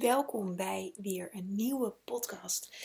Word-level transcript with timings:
welkom 0.00 0.56
bij 0.56 0.92
weer 0.96 1.34
een 1.34 1.54
nieuwe 1.54 1.94
podcast. 2.04 2.76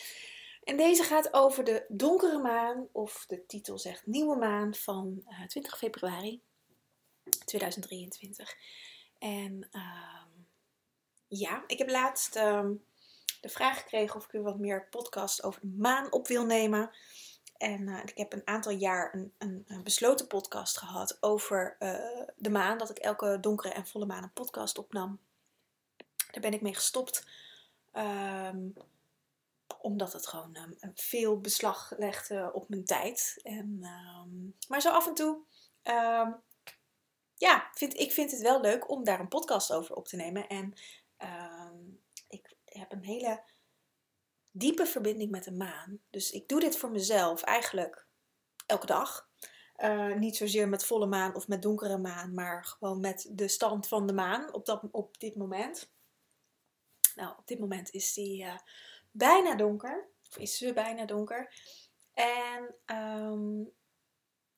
En 0.64 0.78
deze 0.78 1.04
gaat 1.04 1.34
over 1.34 1.64
de 1.64 1.86
donkere 1.88 2.42
maan, 2.42 2.88
of 2.92 3.26
de 3.28 3.46
titel 3.46 3.80
zegt 3.80 4.06
nieuwe 4.06 4.36
maan 4.36 4.74
van 4.74 5.24
uh, 5.28 5.46
20 5.46 5.78
februari 5.78 6.42
2023. 7.46 8.56
En 9.20 9.68
uh, 9.72 10.24
ja, 11.28 11.64
ik 11.68 11.78
heb 11.78 11.90
laatst 11.90 12.36
uh, 12.36 12.70
de 13.42 13.50
vraag 13.50 13.82
gekregen 13.82 14.16
of 14.16 14.26
ik 14.26 14.32
weer 14.32 14.44
wat 14.44 14.60
meer 14.60 14.88
podcast 14.90 15.44
over 15.44 15.62
de 15.62 15.76
maan 15.78 16.12
op 16.12 16.28
wil 16.28 16.46
nemen. 16.46 16.92
En 17.58 17.88
uh, 17.88 18.00
ik 18.06 18.18
heb 18.18 18.34
een 18.34 18.48
aantal 18.48 18.72
jaar 18.72 19.14
een, 19.14 19.34
een, 19.38 19.64
een 19.68 19.84
besloten 19.84 20.28
podcast 20.28 20.78
gehad 20.78 21.18
over 21.20 21.76
uh, 21.80 22.28
de 22.36 22.50
maan. 22.50 22.78
Dat 22.78 22.90
ik 22.90 22.98
elke 22.98 23.38
donkere 23.42 23.74
en 23.74 23.88
volle 23.88 24.06
maan 24.06 24.24
een 24.24 24.34
podcast 24.34 24.78
opnam. 24.78 25.20
Daar 26.32 26.42
ben 26.42 26.54
ik 26.54 26.62
mee 26.62 26.74
gestopt. 26.74 27.26
Um, 27.94 28.74
omdat 29.82 30.14
het 30.14 30.28
gewoon 30.28 30.56
um, 30.56 30.92
veel 30.96 31.40
beslag 31.40 31.94
legde 31.98 32.50
op 32.54 32.70
mijn 32.70 32.86
tijd. 32.86 33.40
En, 33.44 33.84
um, 33.84 34.56
maar 34.68 34.82
zo 34.82 34.90
af 34.90 35.08
en 35.08 35.14
toe. 35.14 35.42
ja, 37.36 37.70
vind, 37.74 38.00
ik 38.00 38.12
vind 38.12 38.32
het 38.32 38.42
wel 38.42 38.62
leuk 38.62 38.90
om 38.90 39.04
daar 39.04 39.20
een 39.20 39.28
podcast 39.28 39.74
over 39.74 39.96
op 39.96 40.08
te 40.08 40.16
nemen. 40.16 40.48
En 40.48 40.74
ik 42.28 42.56
heb 42.66 42.92
een 42.92 43.04
hele 43.04 43.44
diepe 44.52 44.86
verbinding 44.86 45.32
met 45.32 45.44
de 45.44 45.52
maan. 45.52 46.00
Dus 46.10 46.32
ik 46.32 46.48
doe 46.48 46.60
dit 46.60 46.78
voor 46.78 46.92
mezelf 46.92 47.42
eigenlijk 47.42 48.08
elke 48.66 48.86
dag. 48.86 49.30
Uh, 49.78 50.16
niet 50.16 50.38
zozeer 50.38 50.70
met 50.70 50.86
volle 50.86 51.06
maan 51.06 51.36
of 51.36 51.48
met 51.48 51.62
donkere 51.62 51.98
maan, 51.98 52.34
maar 52.34 52.66
gewoon 52.66 53.00
met 53.00 53.30
de 53.32 53.48
stand 53.48 53.88
van 53.88 54.08
de 54.08 54.14
maan 54.14 54.54
op, 54.54 54.66
dat, 54.66 54.84
op 54.92 55.20
dit 55.20 55.36
moment. 55.36 55.92
Nou, 57.16 57.38
op 57.38 57.48
dit 57.48 57.60
moment 57.60 57.90
is 57.90 58.14
die 58.14 58.44
uh, 58.44 58.58
bijna 59.12 59.56
donker, 59.56 60.10
of 60.30 60.38
is 60.38 60.58
ze 60.58 60.74
bijna 60.74 61.06
donker. 61.06 61.54
En 62.14 62.76
um, 62.98 63.72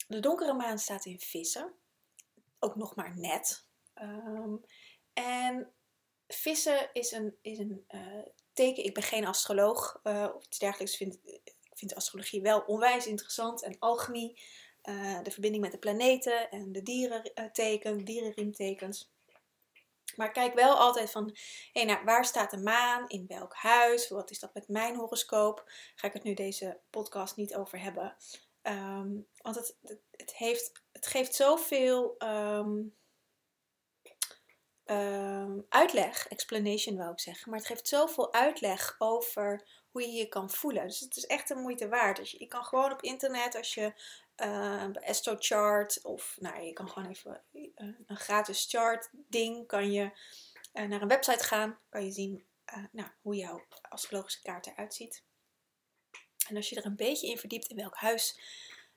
de 0.07 0.19
donkere 0.19 0.53
maan 0.53 0.79
staat 0.79 1.05
in 1.05 1.19
vissen, 1.19 1.73
ook 2.59 2.75
nog 2.75 2.95
maar 2.95 3.17
net. 3.17 3.67
Um, 4.01 4.65
en 5.13 5.73
vissen 6.27 6.89
is 6.93 7.11
een, 7.11 7.37
is 7.41 7.57
een 7.57 7.85
uh, 7.89 8.25
teken. 8.53 8.83
Ik 8.83 8.93
ben 8.93 9.03
geen 9.03 9.25
astroloog 9.25 9.99
uh, 10.03 10.29
of 10.35 10.45
iets 10.45 10.59
dergelijks. 10.59 10.97
Vind, 10.97 11.19
ik 11.23 11.77
vind 11.77 11.95
astrologie 11.95 12.41
wel 12.41 12.59
onwijs 12.59 13.07
interessant. 13.07 13.63
En 13.63 13.79
alchemie, 13.79 14.41
de 15.23 15.31
verbinding 15.31 15.63
met 15.63 15.71
de 15.71 15.77
planeten 15.77 16.51
en 16.51 16.71
de 16.71 16.81
dierentekens, 16.81 18.03
dierenriemtekens. 18.03 19.12
Maar 20.15 20.31
kijk 20.31 20.53
wel 20.53 20.77
altijd 20.77 21.11
van, 21.11 21.35
hey, 21.71 21.85
nou, 21.85 22.03
waar 22.03 22.25
staat 22.25 22.51
de 22.51 22.57
maan? 22.57 23.07
In 23.07 23.25
welk 23.27 23.53
huis? 23.53 24.09
Wat 24.09 24.31
is 24.31 24.39
dat 24.39 24.53
met 24.53 24.67
mijn 24.67 24.95
horoscoop? 24.95 25.63
Ga 25.95 26.07
ik 26.07 26.13
het 26.13 26.23
nu 26.23 26.33
deze 26.33 26.79
podcast 26.89 27.35
niet 27.35 27.55
over 27.55 27.79
hebben. 27.81 28.15
Um, 28.61 29.27
want 29.37 29.55
het, 29.55 29.77
het, 30.11 30.35
heeft, 30.35 30.71
het 30.91 31.07
geeft 31.07 31.35
zoveel 31.35 32.15
um, 32.23 32.95
uitleg, 35.69 36.27
explanation 36.27 36.97
wou 36.97 37.11
ik 37.11 37.19
zeggen. 37.19 37.49
Maar 37.49 37.59
het 37.59 37.67
geeft 37.67 37.87
zoveel 37.87 38.33
uitleg 38.33 38.95
over 38.97 39.67
hoe 39.93 40.01
je 40.01 40.11
je 40.11 40.27
kan 40.27 40.49
voelen. 40.49 40.87
Dus 40.87 40.99
het 40.99 41.17
is 41.17 41.25
echt 41.25 41.49
een 41.49 41.61
moeite 41.61 41.87
waard. 41.87 42.17
Dus 42.17 42.31
je, 42.31 42.47
kan 42.47 42.63
gewoon 42.63 42.91
op 42.91 43.01
internet, 43.01 43.55
als 43.55 43.73
je 43.73 43.93
uh, 44.43 44.85
AstroChart 45.07 45.99
of 46.03 46.37
nou, 46.39 46.61
je 46.61 46.73
kan 46.73 46.89
gewoon 46.89 47.09
even 47.09 47.43
uh, 47.51 47.63
een 48.07 48.17
gratis 48.17 48.65
chart 48.69 49.09
ding, 49.11 49.67
kan 49.67 49.91
je 49.91 50.03
uh, 50.73 50.87
naar 50.87 51.01
een 51.01 51.07
website 51.07 51.43
gaan, 51.43 51.79
kan 51.89 52.05
je 52.05 52.11
zien 52.11 52.43
nou, 52.91 53.09
hoe 53.21 53.35
jouw 53.35 53.63
astrologische 53.89 54.41
kaart 54.41 54.67
eruit 54.67 54.93
ziet. 54.93 55.23
En 56.47 56.55
als 56.55 56.69
je 56.69 56.75
er 56.75 56.85
een 56.85 56.95
beetje 56.95 57.27
in 57.27 57.37
verdiept 57.37 57.67
in 57.67 57.75
welk 57.75 57.95
huis 57.95 58.39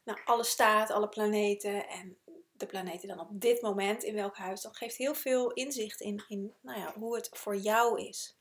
nou, 0.05 0.19
alles 0.25 0.51
staat, 0.51 0.91
alle 0.91 1.09
planeten 1.09 1.89
en 1.89 2.19
de 2.53 2.67
planeten 2.67 3.09
dan 3.09 3.21
op 3.21 3.29
dit 3.31 3.63
moment 3.63 4.03
in 4.03 4.15
welk 4.15 4.37
huis, 4.37 4.61
dan 4.61 4.75
geeft 4.75 4.97
heel 4.97 5.15
veel 5.15 5.53
inzicht 5.53 6.01
in, 6.01 6.25
in 6.29 6.55
nou 6.61 6.79
ja, 6.79 6.93
hoe 6.99 7.17
het 7.17 7.29
voor 7.33 7.57
jou 7.57 8.01
is. 8.01 8.37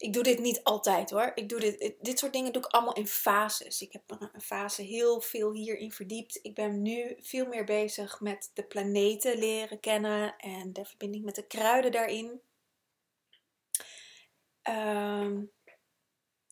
Ik 0.00 0.12
doe 0.12 0.22
dit 0.22 0.38
niet 0.38 0.64
altijd 0.64 1.10
hoor. 1.10 1.32
Ik 1.34 1.48
doe 1.48 1.60
dit, 1.60 1.94
dit 2.00 2.18
soort 2.18 2.32
dingen 2.32 2.52
doe 2.52 2.62
ik 2.62 2.68
allemaal 2.68 2.94
in 2.94 3.06
fases. 3.06 3.80
Ik 3.80 3.92
heb 3.92 4.02
een 4.32 4.40
fase 4.40 4.82
heel 4.82 5.20
veel 5.20 5.52
hierin 5.52 5.92
verdiept. 5.92 6.38
Ik 6.42 6.54
ben 6.54 6.82
nu 6.82 7.16
veel 7.18 7.46
meer 7.46 7.64
bezig 7.64 8.20
met 8.20 8.50
de 8.54 8.64
planeten 8.64 9.38
leren 9.38 9.80
kennen 9.80 10.36
en 10.36 10.72
de 10.72 10.84
verbinding 10.84 11.24
met 11.24 11.34
de 11.34 11.46
kruiden 11.46 11.92
daarin. 11.92 12.40
Um, 14.68 15.52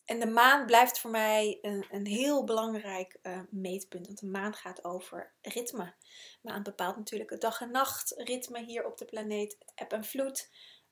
en 0.05 0.21
de 0.21 0.27
maan 0.27 0.67
blijft 0.67 0.99
voor 0.99 1.11
mij 1.11 1.59
een, 1.63 1.87
een 1.91 2.07
heel 2.07 2.45
belangrijk 2.45 3.19
uh, 3.23 3.41
meetpunt. 3.51 4.07
Want 4.07 4.21
de 4.21 4.27
maan 4.27 4.55
gaat 4.55 4.85
over 4.85 5.35
ritme. 5.43 5.95
De 6.43 6.51
maan 6.51 6.63
bepaalt 6.63 6.97
natuurlijk 6.97 7.31
het 7.31 7.41
dag- 7.41 7.61
en 7.61 7.71
nachtritme 7.71 8.65
hier 8.65 8.87
op 8.87 8.99
de 8.99 9.05
planeet. 9.05 9.59
Eb 9.75 9.93
en 9.93 10.05
vloed. 10.05 10.51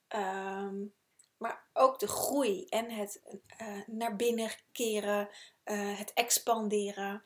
Um, 0.09 0.95
maar 1.39 1.69
ook 1.73 1.99
de 1.99 2.09
groei 2.09 2.65
en 2.65 2.91
het 2.91 3.21
uh, 3.61 3.87
naar 3.87 4.17
binnen 4.17 4.51
keren. 4.73 5.29
Uh, 5.65 5.99
het 5.99 6.13
expanderen. 6.13 7.25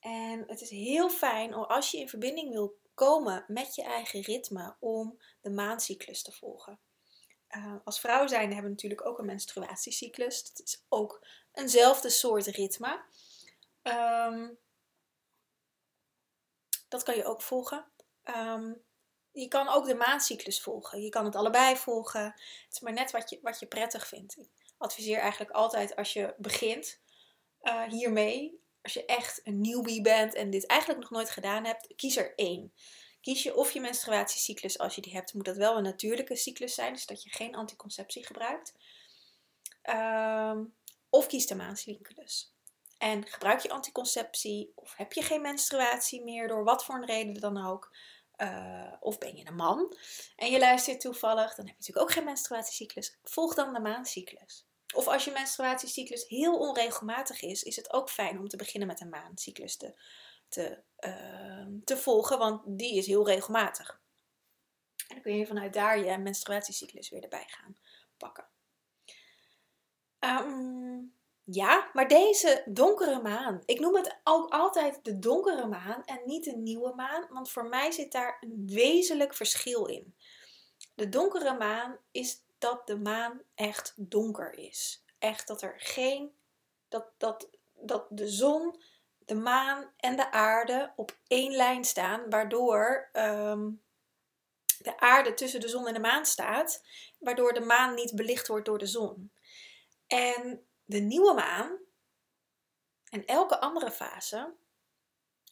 En 0.00 0.44
het 0.46 0.60
is 0.60 0.70
heel 0.70 1.10
fijn 1.10 1.54
als 1.54 1.90
je 1.90 1.98
in 1.98 2.08
verbinding 2.08 2.52
wil 2.52 2.78
komen 2.94 3.44
met 3.48 3.74
je 3.74 3.82
eigen 3.82 4.20
ritme 4.20 4.76
om 4.80 5.20
de 5.40 5.50
maancyclus 5.50 6.22
te 6.22 6.32
volgen. 6.32 6.80
Uh, 7.56 7.74
als 7.84 8.00
vrouw 8.00 8.26
zijn 8.26 8.46
hebben 8.46 8.64
we 8.64 8.70
natuurlijk 8.70 9.06
ook 9.06 9.18
een 9.18 9.26
menstruatiecyclus. 9.26 10.42
Dat 10.42 10.66
is 10.66 10.84
ook 10.88 11.26
eenzelfde 11.52 12.10
soort 12.10 12.46
ritme. 12.46 13.02
Um, 13.82 14.58
dat 16.88 17.02
kan 17.02 17.16
je 17.16 17.24
ook 17.24 17.42
volgen. 17.42 17.90
Um, 18.24 18.82
je 19.32 19.48
kan 19.48 19.68
ook 19.68 19.86
de 19.86 19.94
maancyclus 19.94 20.60
volgen. 20.60 21.02
Je 21.02 21.08
kan 21.08 21.24
het 21.24 21.36
allebei 21.36 21.76
volgen. 21.76 22.24
Het 22.24 22.66
is 22.70 22.80
maar 22.80 22.92
net 22.92 23.10
wat 23.10 23.30
je, 23.30 23.38
wat 23.42 23.60
je 23.60 23.66
prettig 23.66 24.06
vindt. 24.06 24.38
Ik 24.38 24.48
adviseer 24.78 25.18
eigenlijk 25.18 25.50
altijd 25.50 25.96
als 25.96 26.12
je 26.12 26.34
begint 26.38 27.00
uh, 27.62 27.82
hiermee. 27.82 28.58
Als 28.82 28.92
je 28.92 29.04
echt 29.04 29.40
een 29.44 29.60
newbie 29.60 30.02
bent 30.02 30.34
en 30.34 30.50
dit 30.50 30.66
eigenlijk 30.66 31.00
nog 31.00 31.10
nooit 31.10 31.30
gedaan 31.30 31.64
hebt, 31.64 31.94
kies 31.96 32.16
er 32.16 32.34
één. 32.34 32.72
Kies 33.20 33.42
je 33.42 33.56
of 33.56 33.70
je 33.70 33.80
menstruatiecyclus, 33.80 34.78
als 34.78 34.94
je 34.94 35.00
die 35.00 35.12
hebt, 35.12 35.34
moet 35.34 35.44
dat 35.44 35.56
wel 35.56 35.76
een 35.76 35.82
natuurlijke 35.82 36.36
cyclus 36.36 36.74
zijn, 36.74 36.92
dus 36.92 37.06
dat 37.06 37.22
je 37.22 37.30
geen 37.30 37.54
anticonceptie 37.54 38.26
gebruikt. 38.26 38.74
Um, 39.90 40.74
of 41.10 41.26
kies 41.26 41.46
de 41.46 41.54
maancyclus. 41.54 42.54
En 42.98 43.26
gebruik 43.26 43.60
je 43.60 43.70
anticonceptie 43.70 44.72
of 44.74 44.96
heb 44.96 45.12
je 45.12 45.22
geen 45.22 45.40
menstruatie 45.40 46.24
meer 46.24 46.48
door 46.48 46.64
wat 46.64 46.84
voor 46.84 46.94
een 46.94 47.06
reden 47.06 47.40
dan 47.40 47.66
ook. 47.66 47.96
Uh, 48.42 48.92
of 49.00 49.18
ben 49.18 49.36
je 49.36 49.46
een 49.46 49.54
man 49.54 49.96
en 50.36 50.50
je 50.50 50.58
luistert 50.58 51.00
toevallig, 51.00 51.54
dan 51.54 51.66
heb 51.66 51.74
je 51.74 51.80
natuurlijk 51.80 52.06
ook 52.06 52.12
geen 52.12 52.24
menstruatiecyclus. 52.24 53.18
Volg 53.22 53.54
dan 53.54 53.72
de 53.72 53.80
maancyclus. 53.80 54.66
Of 54.94 55.06
als 55.06 55.24
je 55.24 55.30
menstruatiecyclus 55.30 56.28
heel 56.28 56.58
onregelmatig 56.58 57.42
is, 57.42 57.62
is 57.62 57.76
het 57.76 57.92
ook 57.92 58.10
fijn 58.10 58.38
om 58.38 58.48
te 58.48 58.56
beginnen 58.56 58.88
met 58.88 59.00
een 59.00 59.08
maancyclus 59.08 59.76
te 59.76 59.94
te, 60.50 60.82
uh, 61.00 61.66
te 61.84 61.96
volgen, 61.96 62.38
want 62.38 62.62
die 62.66 62.96
is 62.96 63.06
heel 63.06 63.26
regelmatig. 63.26 64.00
En 64.96 65.14
dan 65.14 65.22
kun 65.22 65.36
je 65.36 65.46
vanuit 65.46 65.72
daar 65.72 65.98
je 65.98 66.18
menstruatiecyclus 66.18 67.08
weer 67.08 67.22
erbij 67.22 67.46
gaan 67.46 67.76
pakken. 68.16 68.48
Um, 70.18 71.18
ja, 71.50 71.90
maar 71.92 72.08
deze 72.08 72.62
donkere 72.66 73.22
maan, 73.22 73.62
ik 73.64 73.80
noem 73.80 73.96
het 73.96 74.20
ook 74.24 74.52
altijd 74.52 74.98
de 75.02 75.18
donkere 75.18 75.66
maan 75.66 76.04
en 76.04 76.20
niet 76.24 76.44
de 76.44 76.56
nieuwe 76.56 76.94
maan, 76.94 77.26
want 77.30 77.50
voor 77.50 77.68
mij 77.68 77.90
zit 77.90 78.12
daar 78.12 78.36
een 78.40 78.62
wezenlijk 78.66 79.34
verschil 79.34 79.86
in. 79.86 80.14
De 80.94 81.08
donkere 81.08 81.56
maan 81.56 81.98
is 82.10 82.42
dat 82.58 82.86
de 82.86 82.98
maan 82.98 83.42
echt 83.54 83.94
donker 83.96 84.58
is. 84.58 85.04
Echt 85.18 85.46
dat 85.46 85.62
er 85.62 85.74
geen, 85.76 86.32
dat, 86.88 87.06
dat, 87.18 87.50
dat 87.74 88.06
de 88.10 88.28
zon 88.28 88.82
de 89.18 89.34
maan 89.34 89.92
en 89.96 90.16
de 90.16 90.32
aarde 90.32 90.92
op 90.96 91.18
één 91.26 91.52
lijn 91.52 91.84
staan, 91.84 92.30
waardoor 92.30 93.10
um, 93.12 93.82
de 94.78 95.00
aarde 95.00 95.34
tussen 95.34 95.60
de 95.60 95.68
zon 95.68 95.86
en 95.86 95.94
de 95.94 96.00
maan 96.00 96.26
staat, 96.26 96.84
waardoor 97.18 97.52
de 97.52 97.60
maan 97.60 97.94
niet 97.94 98.14
belicht 98.14 98.46
wordt 98.46 98.66
door 98.66 98.78
de 98.78 98.86
zon. 98.86 99.32
En 100.06 100.64
de 100.90 100.98
nieuwe 101.00 101.34
maan 101.34 101.78
en 103.10 103.24
elke 103.24 103.60
andere 103.60 103.90
fase, 103.90 104.54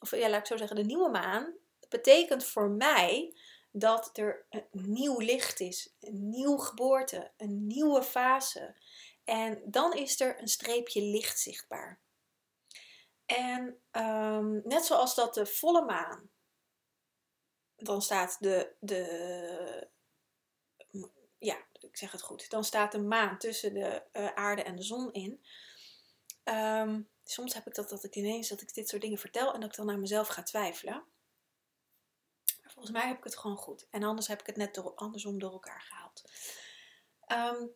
of 0.00 0.10
ja, 0.10 0.28
laat 0.28 0.40
ik 0.40 0.46
zo 0.46 0.56
zeggen, 0.56 0.76
de 0.76 0.84
nieuwe 0.84 1.08
maan 1.08 1.54
betekent 1.88 2.44
voor 2.44 2.70
mij 2.70 3.36
dat 3.70 4.10
er 4.12 4.46
een 4.50 4.68
nieuw 4.72 5.18
licht 5.18 5.60
is, 5.60 5.94
een 6.00 6.28
nieuwe 6.28 6.60
geboorte, 6.60 7.32
een 7.36 7.66
nieuwe 7.66 8.02
fase. 8.02 8.76
En 9.24 9.62
dan 9.64 9.92
is 9.92 10.20
er 10.20 10.40
een 10.40 10.48
streepje 10.48 11.02
licht 11.02 11.38
zichtbaar. 11.38 12.00
En 13.26 13.80
um, 13.92 14.60
net 14.64 14.84
zoals 14.84 15.14
dat 15.14 15.34
de 15.34 15.46
volle 15.46 15.84
maan, 15.84 16.30
dan 17.76 18.02
staat 18.02 18.36
de, 18.40 18.74
de, 18.80 19.88
ja, 21.38 21.67
ik 21.80 21.96
zeg 21.96 22.12
het 22.12 22.22
goed, 22.22 22.50
dan 22.50 22.64
staat 22.64 22.92
de 22.92 23.00
maan 23.00 23.38
tussen 23.38 23.74
de 23.74 24.02
uh, 24.12 24.34
aarde 24.34 24.62
en 24.62 24.76
de 24.76 24.82
zon 24.82 25.12
in. 25.12 25.44
Ehm, 26.44 27.00
soms 27.24 27.54
heb 27.54 27.66
ik 27.66 27.74
dat, 27.74 27.88
dat 27.88 28.04
ik 28.04 28.14
ineens 28.14 28.48
dat 28.48 28.60
ik 28.60 28.74
dit 28.74 28.88
soort 28.88 29.02
dingen 29.02 29.18
vertel 29.18 29.54
en 29.54 29.60
dat 29.60 29.70
ik 29.70 29.76
dan 29.76 29.86
naar 29.86 29.98
mezelf 29.98 30.28
ga 30.28 30.42
twijfelen. 30.42 31.04
Maar 32.62 32.72
volgens 32.72 32.94
mij 32.94 33.06
heb 33.06 33.18
ik 33.18 33.24
het 33.24 33.38
gewoon 33.38 33.56
goed. 33.56 33.86
En 33.90 34.02
anders 34.02 34.26
heb 34.26 34.40
ik 34.40 34.46
het 34.46 34.56
net 34.56 34.74
door, 34.74 34.94
andersom 34.94 35.38
door 35.38 35.52
elkaar 35.52 35.80
gehaald. 35.80 36.22
Ehm, 37.26 37.66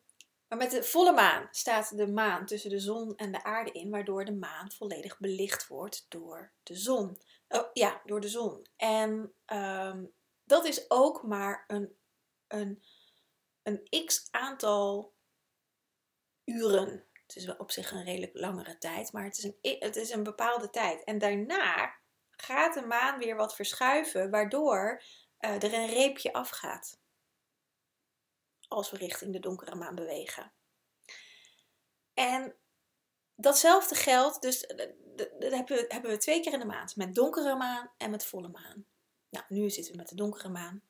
maar 0.48 0.58
met 0.58 0.70
de 0.70 0.82
volle 0.82 1.12
maan 1.12 1.48
staat 1.50 1.96
de 1.96 2.06
maan 2.06 2.46
tussen 2.46 2.70
de 2.70 2.78
zon 2.78 3.16
en 3.16 3.32
de 3.32 3.44
aarde 3.44 3.72
in, 3.72 3.90
waardoor 3.90 4.24
de 4.24 4.34
maan 4.34 4.72
volledig 4.72 5.18
belicht 5.18 5.66
wordt 5.66 6.06
door 6.08 6.52
de 6.62 6.76
zon. 6.76 7.18
Oh, 7.48 7.70
ja, 7.72 8.02
door 8.04 8.20
de 8.20 8.28
zon. 8.28 8.66
En 8.76 9.34
ehm, 9.44 10.04
dat 10.44 10.64
is 10.64 10.90
ook 10.90 11.22
maar 11.22 11.64
een, 11.66 11.96
een, 12.48 12.82
een 13.62 14.06
x 14.06 14.28
aantal 14.30 15.14
uren. 16.44 17.06
Het 17.26 17.36
is 17.36 17.44
wel 17.44 17.56
op 17.56 17.70
zich 17.70 17.90
een 17.90 18.04
redelijk 18.04 18.38
langere 18.38 18.78
tijd, 18.78 19.12
maar 19.12 19.24
het 19.24 19.38
is 19.38 19.44
een, 19.44 19.76
het 19.78 19.96
is 19.96 20.10
een 20.10 20.22
bepaalde 20.22 20.70
tijd. 20.70 21.04
En 21.04 21.18
daarna 21.18 21.94
gaat 22.30 22.74
de 22.74 22.86
maan 22.86 23.18
weer 23.18 23.36
wat 23.36 23.54
verschuiven, 23.54 24.30
waardoor 24.30 25.02
uh, 25.40 25.62
er 25.62 25.74
een 25.74 25.88
reepje 25.88 26.32
afgaat. 26.32 27.00
Als 28.68 28.90
we 28.90 28.96
richting 28.96 29.32
de 29.32 29.40
donkere 29.40 29.74
maan 29.74 29.94
bewegen. 29.94 30.52
En 32.14 32.56
datzelfde 33.34 33.94
geldt, 33.94 34.42
dus 34.42 34.66
eh, 34.66 34.90
dat 35.16 35.52
hebben 35.52 35.76
we, 35.76 35.84
hebben 35.88 36.10
we 36.10 36.16
twee 36.16 36.40
keer 36.40 36.52
in 36.52 36.58
de 36.58 36.64
maand. 36.64 36.96
Met 36.96 37.14
donkere 37.14 37.56
maan 37.56 37.92
en 37.96 38.10
met 38.10 38.24
volle 38.24 38.48
maan. 38.48 38.86
Nou, 39.30 39.44
nu 39.48 39.70
zitten 39.70 39.92
we 39.92 39.98
met 39.98 40.08
de 40.08 40.14
donkere 40.14 40.48
maan. 40.48 40.82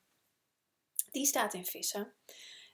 Die 1.11 1.25
staat 1.25 1.53
in 1.53 1.65
vissen. 1.65 2.13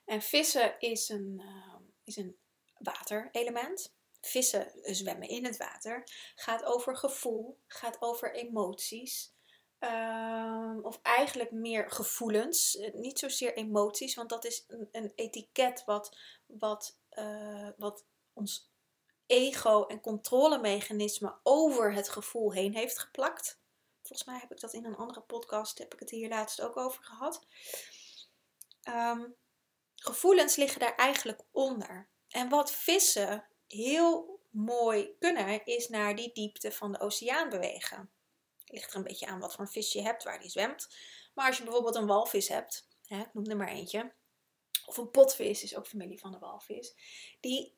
En 0.10 0.22
vissen 0.22 0.80
is 0.80 1.10
een, 1.10 1.42
uh, 1.44 1.76
is 2.04 2.16
een 2.18 2.38
waterelement. 2.78 3.94
Vissen 4.22 4.72
zwemmen 4.82 5.28
in 5.28 5.46
het 5.46 5.58
water. 5.58 6.04
Gaat 6.36 6.64
over 6.64 6.98
gevoel, 6.98 7.60
gaat 7.68 8.02
over 8.02 8.34
emoties. 8.34 9.34
Uh, 9.80 10.78
of 10.82 11.00
eigenlijk 11.02 11.52
meer 11.52 11.92
gevoelens, 11.92 12.78
eh, 12.78 12.94
niet 12.94 13.20
zozeer 13.20 13.54
emoties, 13.56 14.16
want 14.16 14.30
dat 14.30 14.46
is 14.46 14.64
een, 14.68 14.90
een 14.92 15.12
etiket 15.16 15.84
wat, 15.86 16.18
wat, 16.46 17.00
uh, 17.12 17.70
wat 17.78 18.06
ons 18.34 18.72
ego 19.26 19.86
en 19.86 20.02
controlemechanisme 20.02 21.40
over 21.44 21.94
het 21.94 22.10
gevoel 22.10 22.54
heen 22.54 22.76
heeft 22.76 23.00
geplakt. 23.00 23.60
Volgens 24.02 24.28
mij 24.28 24.40
heb 24.40 24.52
ik 24.52 24.60
dat 24.60 24.74
in 24.74 24.86
een 24.86 24.96
andere 24.96 25.22
podcast, 25.22 25.78
heb 25.78 25.94
ik 25.94 26.00
het 26.00 26.10
hier 26.10 26.30
laatst 26.30 26.62
ook 26.62 26.78
over 26.78 27.04
gehad. 27.04 27.46
Um, 28.88 29.36
gevoelens 30.10 30.56
liggen 30.56 30.80
daar 30.80 30.96
eigenlijk 30.96 31.42
onder. 31.52 32.10
En 32.28 32.50
wat 32.50 32.72
vissen 32.72 33.48
heel 33.68 34.40
mooi 34.50 35.16
kunnen, 35.20 35.66
is 35.66 35.90
naar 35.90 36.16
die 36.16 36.34
diepte 36.34 36.72
van 36.72 36.92
de 36.92 37.00
oceaan 37.00 37.50
bewegen. 37.50 38.12
Het 38.58 38.72
ligt 38.72 38.92
er 38.92 38.98
een 38.98 39.04
beetje 39.04 39.28
aan 39.28 39.40
wat 39.40 39.54
voor 39.54 39.62
een 39.66 39.72
vis 39.72 39.94
je 39.94 40.02
hebt, 40.02 40.24
waar 40.24 40.40
die 40.40 40.50
zwemt. 40.50 40.88
Maar 41.34 41.48
als 41.48 41.58
je 41.58 41.64
bijvoorbeeld 41.64 41.96
een 41.96 42.08
walvis 42.08 42.48
hebt, 42.48 42.88
hè, 43.06 43.20
ik 43.20 43.34
noem 43.34 43.46
er 43.46 43.58
maar 43.58 43.68
eentje, 43.68 44.14
of 44.86 44.98
een 44.98 45.12
potvis 45.12 45.64
is 45.64 45.76
ook 45.76 45.88
familie 45.88 46.20
van 46.20 46.32
de 46.32 46.40
walvis, 46.40 46.96
die, 47.40 47.78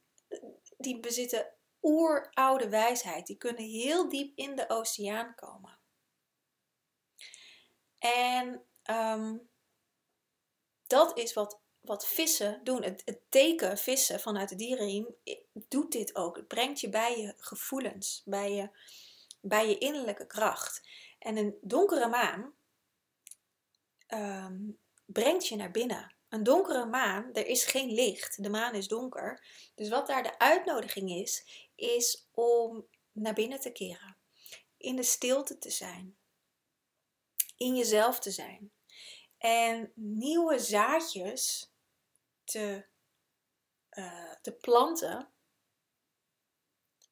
die 0.77 0.99
bezitten 0.99 1.53
oeroude 1.81 2.69
wijsheid. 2.69 3.27
Die 3.27 3.37
kunnen 3.37 3.63
heel 3.63 4.09
diep 4.09 4.37
in 4.37 4.55
de 4.55 4.69
oceaan 4.69 5.35
komen. 5.35 5.79
En 7.99 8.65
um, 8.89 9.49
dat 10.87 11.17
is 11.17 11.33
wat 11.33 11.60
wat 11.81 12.07
vissen 12.07 12.63
doen. 12.63 12.83
Het, 12.83 13.21
teken 13.29 13.77
vissen 13.77 14.19
vanuit 14.19 14.49
de 14.49 14.55
dierenriem 14.55 15.15
doet 15.53 15.91
dit 15.91 16.15
ook. 16.15 16.35
Het 16.35 16.47
brengt 16.47 16.79
je 16.79 16.89
bij 16.89 17.19
je 17.19 17.33
gevoelens, 17.37 18.21
bij 18.25 18.53
je, 18.53 18.69
bij 19.41 19.67
je 19.69 19.77
innerlijke 19.77 20.27
kracht. 20.27 20.87
En 21.19 21.37
een 21.37 21.57
donkere 21.61 22.07
maan 22.07 22.53
um, 24.07 24.79
brengt 25.05 25.47
je 25.47 25.55
naar 25.55 25.71
binnen. 25.71 26.15
Een 26.29 26.43
donkere 26.43 26.85
maan, 26.85 27.33
er 27.33 27.47
is 27.47 27.65
geen 27.65 27.91
licht, 27.91 28.43
de 28.43 28.49
maan 28.49 28.75
is 28.75 28.87
donker. 28.87 29.45
Dus 29.75 29.89
wat 29.89 30.07
daar 30.07 30.23
de 30.23 30.39
uitnodiging 30.39 31.11
is, 31.11 31.45
is 31.75 32.27
om 32.31 32.87
naar 33.11 33.33
binnen 33.33 33.59
te 33.59 33.71
keren. 33.71 34.17
In 34.77 34.95
de 34.95 35.03
stilte 35.03 35.57
te 35.57 35.69
zijn. 35.69 36.17
In 37.57 37.75
jezelf 37.75 38.19
te 38.19 38.31
zijn. 38.31 38.71
En 39.37 39.91
nieuwe 39.95 40.59
zaadjes 40.59 41.70
te, 42.51 42.85
uh, 43.91 44.33
te 44.41 44.51
planten 44.51 45.31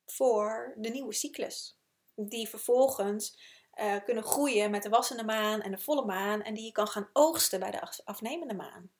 voor 0.05 0.73
de 0.77 0.89
nieuwe 0.89 1.13
cyclus. 1.13 1.79
Die 2.15 2.49
vervolgens 2.49 3.39
uh, 3.73 4.03
kunnen 4.03 4.23
groeien 4.23 4.71
met 4.71 4.83
de 4.83 4.89
wassende 4.89 5.23
maan 5.23 5.61
en 5.61 5.71
de 5.71 5.77
volle 5.77 6.05
maan 6.05 6.41
en 6.41 6.53
die 6.53 6.65
je 6.65 6.71
kan 6.71 6.87
gaan 6.87 7.09
oogsten 7.13 7.59
bij 7.59 7.71
de 7.71 8.03
afnemende 8.05 8.53
maan. 8.53 8.91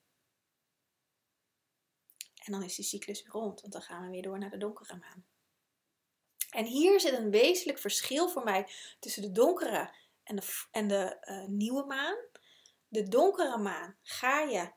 En 2.35 2.51
dan 2.51 2.63
is 2.63 2.75
die 2.75 2.85
cyclus 2.85 3.21
weer 3.23 3.31
rond, 3.31 3.61
want 3.61 3.73
dan 3.73 3.81
gaan 3.81 4.03
we 4.03 4.09
weer 4.09 4.21
door 4.21 4.39
naar 4.39 4.49
de 4.49 4.57
donkere 4.57 4.95
maan. 4.95 5.25
En 6.49 6.65
hier 6.65 6.99
zit 6.99 7.13
een 7.13 7.31
wezenlijk 7.31 7.79
verschil 7.79 8.29
voor 8.29 8.43
mij 8.43 8.71
tussen 8.99 9.21
de 9.21 9.31
donkere 9.31 9.95
en 10.23 10.35
de, 10.35 10.65
en 10.71 10.87
de 10.87 11.17
uh, 11.21 11.45
nieuwe 11.45 11.85
maan. 11.85 12.17
De 12.87 13.03
donkere 13.03 13.57
maan 13.57 13.97
ga 14.01 14.39
je 14.39 14.71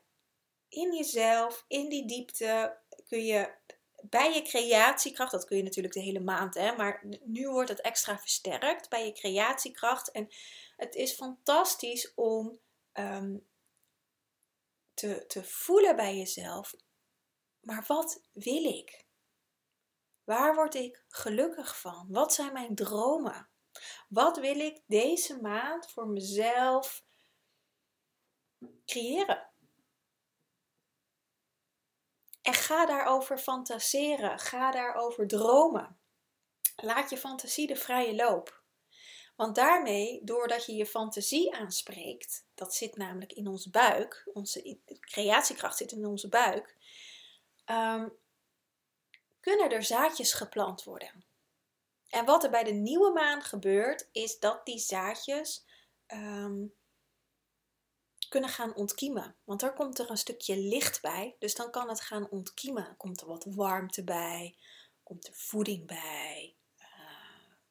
in 0.73 0.95
jezelf, 0.95 1.65
in 1.67 1.89
die 1.89 2.07
diepte, 2.07 2.77
kun 3.07 3.25
je 3.25 3.53
bij 4.09 4.33
je 4.33 4.41
creatiekracht, 4.41 5.31
dat 5.31 5.45
kun 5.45 5.57
je 5.57 5.63
natuurlijk 5.63 5.93
de 5.93 5.99
hele 5.99 6.19
maand, 6.19 6.53
hè, 6.53 6.75
maar 6.75 7.05
nu 7.23 7.49
wordt 7.49 7.69
het 7.69 7.81
extra 7.81 8.19
versterkt 8.19 8.89
bij 8.89 9.05
je 9.05 9.11
creatiekracht. 9.11 10.11
En 10.11 10.27
het 10.75 10.95
is 10.95 11.13
fantastisch 11.13 12.13
om 12.13 12.59
ehm, 12.91 13.37
te, 14.93 15.25
te 15.27 15.43
voelen 15.43 15.95
bij 15.95 16.17
jezelf, 16.17 16.73
maar 17.61 17.83
wat 17.87 18.21
wil 18.31 18.63
ik? 18.63 19.05
Waar 20.23 20.55
word 20.55 20.75
ik 20.75 21.03
gelukkig 21.07 21.79
van? 21.79 22.07
Wat 22.09 22.33
zijn 22.33 22.53
mijn 22.53 22.75
dromen? 22.75 23.49
Wat 24.09 24.37
wil 24.37 24.59
ik 24.59 24.81
deze 24.87 25.41
maand 25.41 25.91
voor 25.91 26.07
mezelf 26.07 27.03
creëren? 28.85 29.52
En 32.43 32.53
ga 32.53 32.85
daarover 32.85 33.37
fantaseren. 33.37 34.39
Ga 34.39 34.71
daarover 34.71 35.27
dromen. 35.27 35.99
Laat 36.75 37.09
je 37.09 37.17
fantasie 37.17 37.67
de 37.67 37.75
vrije 37.75 38.15
loop. 38.15 38.63
Want 39.35 39.55
daarmee, 39.55 40.23
doordat 40.23 40.65
je 40.65 40.73
je 40.73 40.85
fantasie 40.85 41.55
aanspreekt, 41.55 42.45
dat 42.53 42.73
zit 42.73 42.95
namelijk 42.95 43.33
in 43.33 43.47
ons 43.47 43.69
buik, 43.69 44.29
onze 44.33 44.79
creatiekracht 44.99 45.77
zit 45.77 45.91
in 45.91 46.05
onze 46.05 46.29
buik, 46.29 46.77
um, 47.65 48.17
kunnen 49.39 49.69
er 49.69 49.83
zaadjes 49.83 50.33
geplant 50.33 50.83
worden. 50.83 51.25
En 52.09 52.25
wat 52.25 52.43
er 52.43 52.49
bij 52.49 52.63
de 52.63 52.71
nieuwe 52.71 53.11
maan 53.11 53.41
gebeurt, 53.41 54.09
is 54.11 54.39
dat 54.39 54.65
die 54.65 54.79
zaadjes 54.79 55.65
um, 56.07 56.73
kunnen 58.33 58.51
gaan 58.51 58.75
ontkiemen. 58.75 59.35
Want 59.43 59.61
er 59.61 59.73
komt 59.73 59.99
er 59.99 60.09
een 60.09 60.17
stukje 60.17 60.57
licht 60.57 61.01
bij. 61.01 61.35
Dus 61.39 61.55
dan 61.55 61.71
kan 61.71 61.89
het 61.89 62.01
gaan 62.01 62.29
ontkiemen. 62.29 62.97
Komt 62.97 63.21
er 63.21 63.27
wat 63.27 63.45
warmte 63.49 64.03
bij. 64.03 64.55
Komt 65.03 65.27
er 65.27 65.33
voeding 65.33 65.87
bij. 65.87 66.55
Uh, 66.77 66.85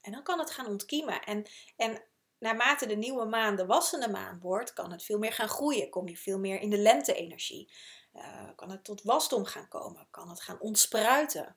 en 0.01 0.13
dan 0.13 0.23
kan 0.23 0.39
het 0.39 0.51
gaan 0.51 0.67
ontkiemen. 0.67 1.23
En, 1.23 1.47
en 1.77 2.03
naarmate 2.39 2.87
de 2.87 2.95
nieuwe 2.95 3.25
maan 3.25 3.57
de 3.57 3.67
wassende 3.67 4.09
maan 4.09 4.41
wordt, 4.41 4.73
kan 4.73 4.93
het 4.93 5.03
veel 5.03 5.19
meer 5.19 5.33
gaan 5.33 5.49
groeien. 5.49 5.91
Kom 5.91 6.09
je 6.09 6.17
veel 6.17 6.39
meer 6.39 6.61
in 6.61 6.71
de 6.71 6.79
lente-energie. 6.79 7.73
Uh, 8.15 8.51
kan 8.57 8.71
het 8.71 8.85
tot 8.85 9.03
wasdom 9.03 9.45
gaan 9.45 9.69
komen. 9.69 10.07
Kan 10.11 10.29
het 10.29 10.41
gaan 10.41 10.61
ontspruiten. 10.61 11.57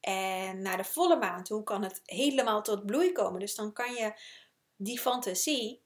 En 0.00 0.62
naar 0.62 0.76
de 0.76 0.84
volle 0.84 1.16
maan 1.16 1.42
toe 1.44 1.62
kan 1.62 1.82
het 1.82 2.00
helemaal 2.04 2.62
tot 2.62 2.86
bloei 2.86 3.12
komen. 3.12 3.40
Dus 3.40 3.54
dan 3.54 3.72
kan 3.72 3.92
je 3.92 4.12
die 4.76 5.00
fantasie 5.00 5.82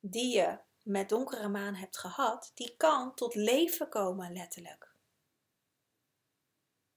die 0.00 0.36
je 0.36 0.58
met 0.82 1.08
donkere 1.08 1.48
maan 1.48 1.74
hebt 1.74 1.98
gehad, 1.98 2.50
die 2.54 2.74
kan 2.76 3.14
tot 3.14 3.34
leven 3.34 3.88
komen, 3.88 4.32
letterlijk. 4.32 4.92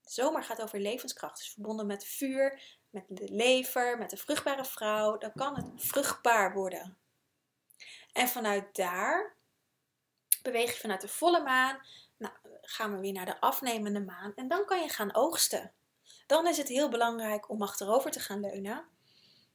Zomer 0.02 0.44
gaat 0.44 0.62
over 0.62 0.80
levenskracht, 0.80 1.38
dus 1.38 1.52
verbonden 1.52 1.86
met 1.86 2.06
vuur, 2.06 2.78
met 2.90 3.06
de 3.08 3.28
lever, 3.32 3.98
met 3.98 4.10
de 4.10 4.18
vruchtbare 4.18 4.66
vrouw, 4.66 5.18
dan 5.18 5.32
kan 5.34 5.56
het 5.56 5.68
vruchtbaar 5.76 6.54
worden. 6.54 6.98
En 8.12 8.28
vanuit 8.28 8.76
daar 8.76 9.36
beweeg 10.42 10.74
je 10.74 10.80
vanuit 10.80 11.02
de 11.02 11.08
volle 11.08 11.44
maan, 11.44 11.80
nou, 12.18 12.34
gaan 12.62 12.92
we 12.94 13.00
weer 13.00 13.14
naar 13.14 13.26
de 13.26 13.40
afnemende 13.40 14.02
maan 14.02 14.34
en 14.36 14.48
dan 14.48 14.66
kan 14.66 14.82
je 14.82 14.90
gaan 14.90 15.16
oogsten. 15.16 15.74
Dan 16.28 16.48
is 16.48 16.58
het 16.58 16.68
heel 16.68 16.90
belangrijk 16.90 17.50
om 17.50 17.62
achterover 17.62 18.12
te 18.12 18.20
gaan 18.20 18.40
leunen. 18.40 18.86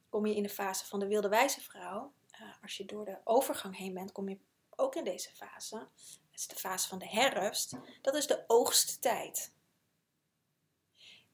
Kom 0.09 0.25
je 0.25 0.35
in 0.35 0.43
de 0.43 0.49
fase 0.49 0.85
van 0.85 0.99
de 0.99 1.07
wilde 1.07 1.29
wijze 1.29 1.61
vrouw, 1.61 2.13
als 2.61 2.77
je 2.77 2.85
door 2.85 3.05
de 3.05 3.17
overgang 3.23 3.77
heen 3.77 3.93
bent, 3.93 4.11
kom 4.11 4.29
je 4.29 4.39
ook 4.69 4.95
in 4.95 5.03
deze 5.03 5.29
fase. 5.31 5.87
is 6.31 6.47
de 6.47 6.55
fase 6.55 6.87
van 6.87 6.99
de 6.99 7.07
herfst, 7.07 7.75
dat 8.01 8.15
is 8.15 8.27
de 8.27 8.43
oogsttijd. 8.47 9.53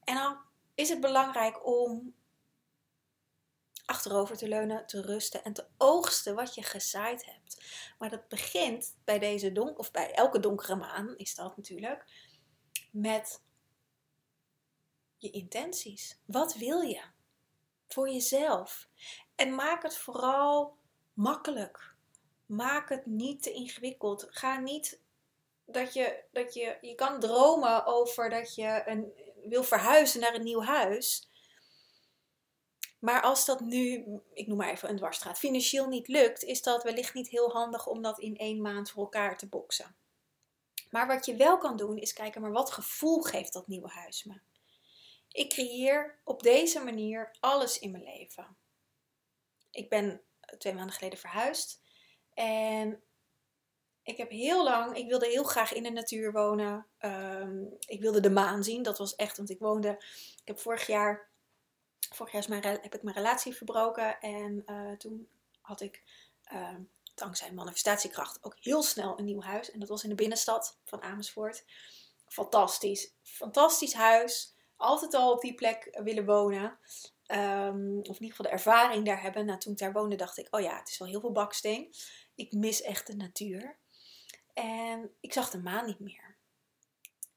En 0.04 0.14
dan 0.14 0.38
is 0.74 0.88
het 0.88 1.00
belangrijk 1.00 1.66
om 1.66 2.14
achterover 3.86 4.36
te 4.36 4.48
leunen, 4.48 4.86
te 4.86 5.00
rusten 5.00 5.44
en 5.44 5.52
te 5.52 5.66
oogsten 5.76 6.34
wat 6.34 6.54
je 6.54 6.62
gezaaid 6.62 7.24
hebt. 7.24 7.64
Maar 7.98 8.10
dat 8.10 8.28
begint 8.28 8.96
bij 9.04 9.18
deze 9.18 9.52
donker, 9.52 9.76
of 9.76 9.90
bij 9.90 10.12
elke 10.12 10.40
donkere 10.40 10.74
maan 10.74 11.16
is 11.16 11.34
dat 11.34 11.56
natuurlijk, 11.56 12.04
met 12.90 13.42
je 15.16 15.30
intenties. 15.30 16.18
Wat 16.24 16.54
wil 16.54 16.80
je? 16.80 17.02
Voor 17.88 18.08
jezelf. 18.08 18.88
En 19.34 19.54
maak 19.54 19.82
het 19.82 19.96
vooral 19.96 20.78
makkelijk. 21.16 21.94
Maak 22.46 22.88
het 22.88 23.06
niet 23.06 23.42
te 23.42 23.52
ingewikkeld. 23.52 24.26
Ga 24.30 24.58
niet 24.58 25.00
dat 25.64 25.94
je, 25.94 26.24
dat 26.30 26.54
je, 26.54 26.78
je 26.80 26.94
kan 26.94 27.20
dromen 27.20 27.86
over 27.86 28.30
dat 28.30 28.54
je 28.54 28.82
een, 28.86 29.12
wil 29.48 29.64
verhuizen 29.64 30.20
naar 30.20 30.34
een 30.34 30.42
nieuw 30.42 30.62
huis. 30.62 31.30
Maar 32.98 33.22
als 33.22 33.44
dat 33.44 33.60
nu, 33.60 34.04
ik 34.32 34.46
noem 34.46 34.56
maar 34.56 34.70
even 34.70 34.88
een 34.88 34.96
dwarsstraat, 34.96 35.38
financieel 35.38 35.88
niet 35.88 36.08
lukt, 36.08 36.42
is 36.42 36.62
dat 36.62 36.82
wellicht 36.82 37.14
niet 37.14 37.28
heel 37.28 37.50
handig 37.50 37.86
om 37.86 38.02
dat 38.02 38.18
in 38.18 38.36
één 38.36 38.60
maand 38.60 38.90
voor 38.90 39.02
elkaar 39.02 39.38
te 39.38 39.48
boksen. 39.48 39.96
Maar 40.90 41.06
wat 41.06 41.26
je 41.26 41.36
wel 41.36 41.58
kan 41.58 41.76
doen, 41.76 41.98
is 41.98 42.12
kijken, 42.12 42.40
maar 42.40 42.52
wat 42.52 42.70
gevoel 42.70 43.22
geeft 43.22 43.52
dat 43.52 43.66
nieuwe 43.66 43.88
huis 43.88 44.24
me? 44.24 44.40
Ik 45.30 45.48
creëer 45.48 46.18
op 46.24 46.42
deze 46.42 46.80
manier 46.84 47.36
alles 47.40 47.78
in 47.78 47.90
mijn 47.90 48.04
leven. 48.04 48.56
Ik 49.70 49.88
ben 49.88 50.20
twee 50.58 50.74
maanden 50.74 50.94
geleden 50.94 51.18
verhuisd. 51.18 51.80
En 52.34 53.02
ik 54.06 54.16
heb 54.16 54.30
heel 54.30 54.64
lang, 54.64 54.96
ik 54.96 55.08
wilde 55.08 55.26
heel 55.26 55.44
graag 55.44 55.72
in 55.72 55.82
de 55.82 55.90
natuur 55.90 56.32
wonen. 56.32 56.86
Ehm, 56.98 57.64
ik 57.86 58.00
wilde 58.00 58.20
de 58.20 58.30
maan 58.30 58.64
zien. 58.64 58.82
Dat 58.82 58.98
was 58.98 59.14
echt, 59.14 59.36
want 59.36 59.50
ik 59.50 59.58
woonde, 59.58 59.88
ik 60.40 60.42
heb 60.44 60.58
vorig 60.58 60.86
jaar, 60.86 61.28
vorig 62.10 62.32
jaar 62.32 62.42
is 62.42 62.48
mijn, 62.48 62.62
heb 62.62 62.94
ik 62.94 63.02
mijn 63.02 63.16
relatie 63.16 63.54
verbroken. 63.54 64.20
En 64.20 64.62
uh, 64.66 64.92
toen 64.92 65.28
had 65.60 65.80
ik, 65.80 66.02
uh, 66.52 66.74
dankzij 67.14 67.52
manifestatiekracht, 67.52 68.38
ook 68.44 68.56
heel 68.60 68.82
snel 68.82 69.18
een 69.18 69.24
nieuw 69.24 69.42
huis. 69.42 69.70
En 69.70 69.80
dat 69.80 69.88
was 69.88 70.02
in 70.02 70.08
de 70.08 70.14
binnenstad 70.14 70.78
van 70.84 71.02
Amersfoort. 71.02 71.64
Fantastisch, 72.26 73.12
fantastisch 73.22 73.94
huis. 73.94 74.54
Altijd 74.76 75.14
al 75.14 75.32
op 75.32 75.40
die 75.40 75.54
plek 75.54 75.98
willen 76.02 76.26
wonen. 76.26 76.78
Um, 77.28 77.98
of 77.98 78.16
in 78.16 78.22
ieder 78.22 78.36
geval 78.36 78.44
de 78.44 78.48
ervaring 78.48 79.06
daar 79.06 79.22
hebben. 79.22 79.46
Nou, 79.46 79.58
toen 79.58 79.72
ik 79.72 79.78
daar 79.78 79.92
woonde, 79.92 80.16
dacht 80.16 80.38
ik: 80.38 80.54
oh 80.54 80.60
ja, 80.60 80.78
het 80.78 80.88
is 80.88 80.98
wel 80.98 81.08
heel 81.08 81.20
veel 81.20 81.32
baksteen. 81.32 81.94
Ik 82.34 82.52
mis 82.52 82.82
echt 82.82 83.06
de 83.06 83.16
natuur. 83.16 83.78
En 84.54 85.14
ik 85.20 85.32
zag 85.32 85.50
de 85.50 85.58
maan 85.58 85.86
niet 85.86 85.98
meer. 85.98 86.36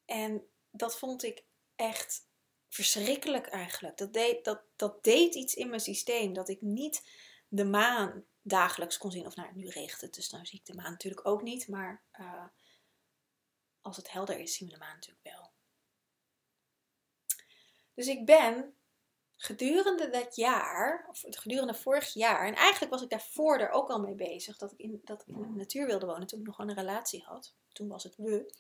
En 0.06 0.48
dat 0.72 0.98
vond 0.98 1.24
ik 1.24 1.44
echt 1.76 2.28
verschrikkelijk 2.70 3.48
eigenlijk. 3.48 3.98
Dat 3.98 4.14
deed, 4.14 4.46
dat, 4.46 4.62
dat 4.76 5.04
deed 5.04 5.36
iets 5.36 5.54
in 5.54 5.70
mijn 5.70 5.82
systeem. 5.82 6.34
Dat 6.34 6.50
ik 6.50 6.62
niet 6.62 7.10
de 7.48 7.66
maan 7.66 8.26
dagelijks 8.42 8.98
kon 8.98 9.12
zien. 9.12 9.26
Of 9.26 9.36
nou, 9.36 9.50
nu 9.54 9.68
regent 9.68 10.02
het, 10.02 10.14
dus 10.14 10.30
nou 10.30 10.46
zie 10.46 10.60
ik 10.60 10.66
de 10.66 10.74
maan 10.74 10.92
natuurlijk 10.92 11.28
ook 11.28 11.42
niet. 11.42 11.68
Maar 11.68 12.04
uh, 12.20 12.46
als 13.82 13.98
het 13.98 14.12
helder 14.12 14.40
is, 14.40 14.56
zien 14.56 14.68
we 14.68 14.74
de 14.74 14.80
maan 14.80 14.94
natuurlijk 14.94 15.24
wel. 15.24 15.52
Dus 17.94 18.08
ik 18.08 18.26
ben 18.26 18.79
gedurende 19.42 20.10
dat 20.10 20.36
jaar, 20.36 21.06
of 21.10 21.24
gedurende 21.30 21.74
vorig 21.74 22.14
jaar, 22.14 22.48
en 22.48 22.56
eigenlijk 22.56 22.92
was 22.92 23.02
ik 23.02 23.10
daarvoor 23.10 23.58
er 23.58 23.70
ook 23.70 23.90
al 23.90 24.00
mee 24.00 24.16
bezig, 24.16 24.58
dat 24.58 24.72
ik 24.72 24.80
in, 24.80 25.02
dat 25.04 25.22
ik 25.22 25.28
in 25.28 25.42
de 25.42 25.48
natuur 25.48 25.86
wilde 25.86 26.06
wonen 26.06 26.28
toen 26.28 26.40
ik 26.40 26.46
nog 26.46 26.60
een 26.60 26.74
relatie 26.74 27.24
had. 27.24 27.54
Toen 27.72 27.88
was 27.88 28.04
het 28.04 28.16
we. 28.16 28.54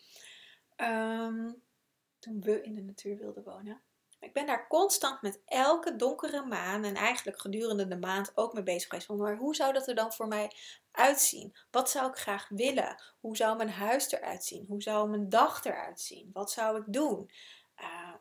Um, 0.78 1.62
toen 2.20 2.42
we 2.42 2.62
in 2.62 2.76
de 2.76 2.82
natuur 2.82 3.18
wilden 3.18 3.44
wonen. 3.44 3.82
Ik 4.20 4.34
ben 4.34 4.46
daar 4.46 4.68
constant 4.68 5.22
met 5.22 5.42
elke 5.46 5.96
donkere 5.96 6.46
maan 6.46 6.84
en 6.84 6.96
eigenlijk 6.96 7.40
gedurende 7.40 7.88
de 7.88 7.98
maand 7.98 8.32
ook 8.36 8.54
mee 8.54 8.64
bezig 8.64 8.90
geweest. 8.90 9.10
Maar 9.10 9.38
hoe 9.38 9.56
zou 9.56 9.74
dat 9.74 9.88
er 9.88 9.96
dan 9.96 10.14
voor 10.14 10.28
mij 10.28 10.52
uitzien? 10.92 11.56
Wat 11.72 11.90
zou 11.90 12.10
ik 12.10 12.18
graag 12.18 12.50
willen? 12.50 13.02
Hoe 13.20 13.38
zou 13.38 13.58
mijn 13.58 13.70
huis 13.70 14.12
eruit 14.12 14.44
zien? 14.44 14.66
Hoe 14.68 14.82
zou 14.82 15.10
mijn 15.10 15.30
dag 15.30 15.66
eruit 15.66 16.02
zien? 16.02 16.30
Wat 16.34 16.52
zou 16.52 16.78
ik 16.78 16.84
doen? 16.88 17.32
Uh, 17.80 18.14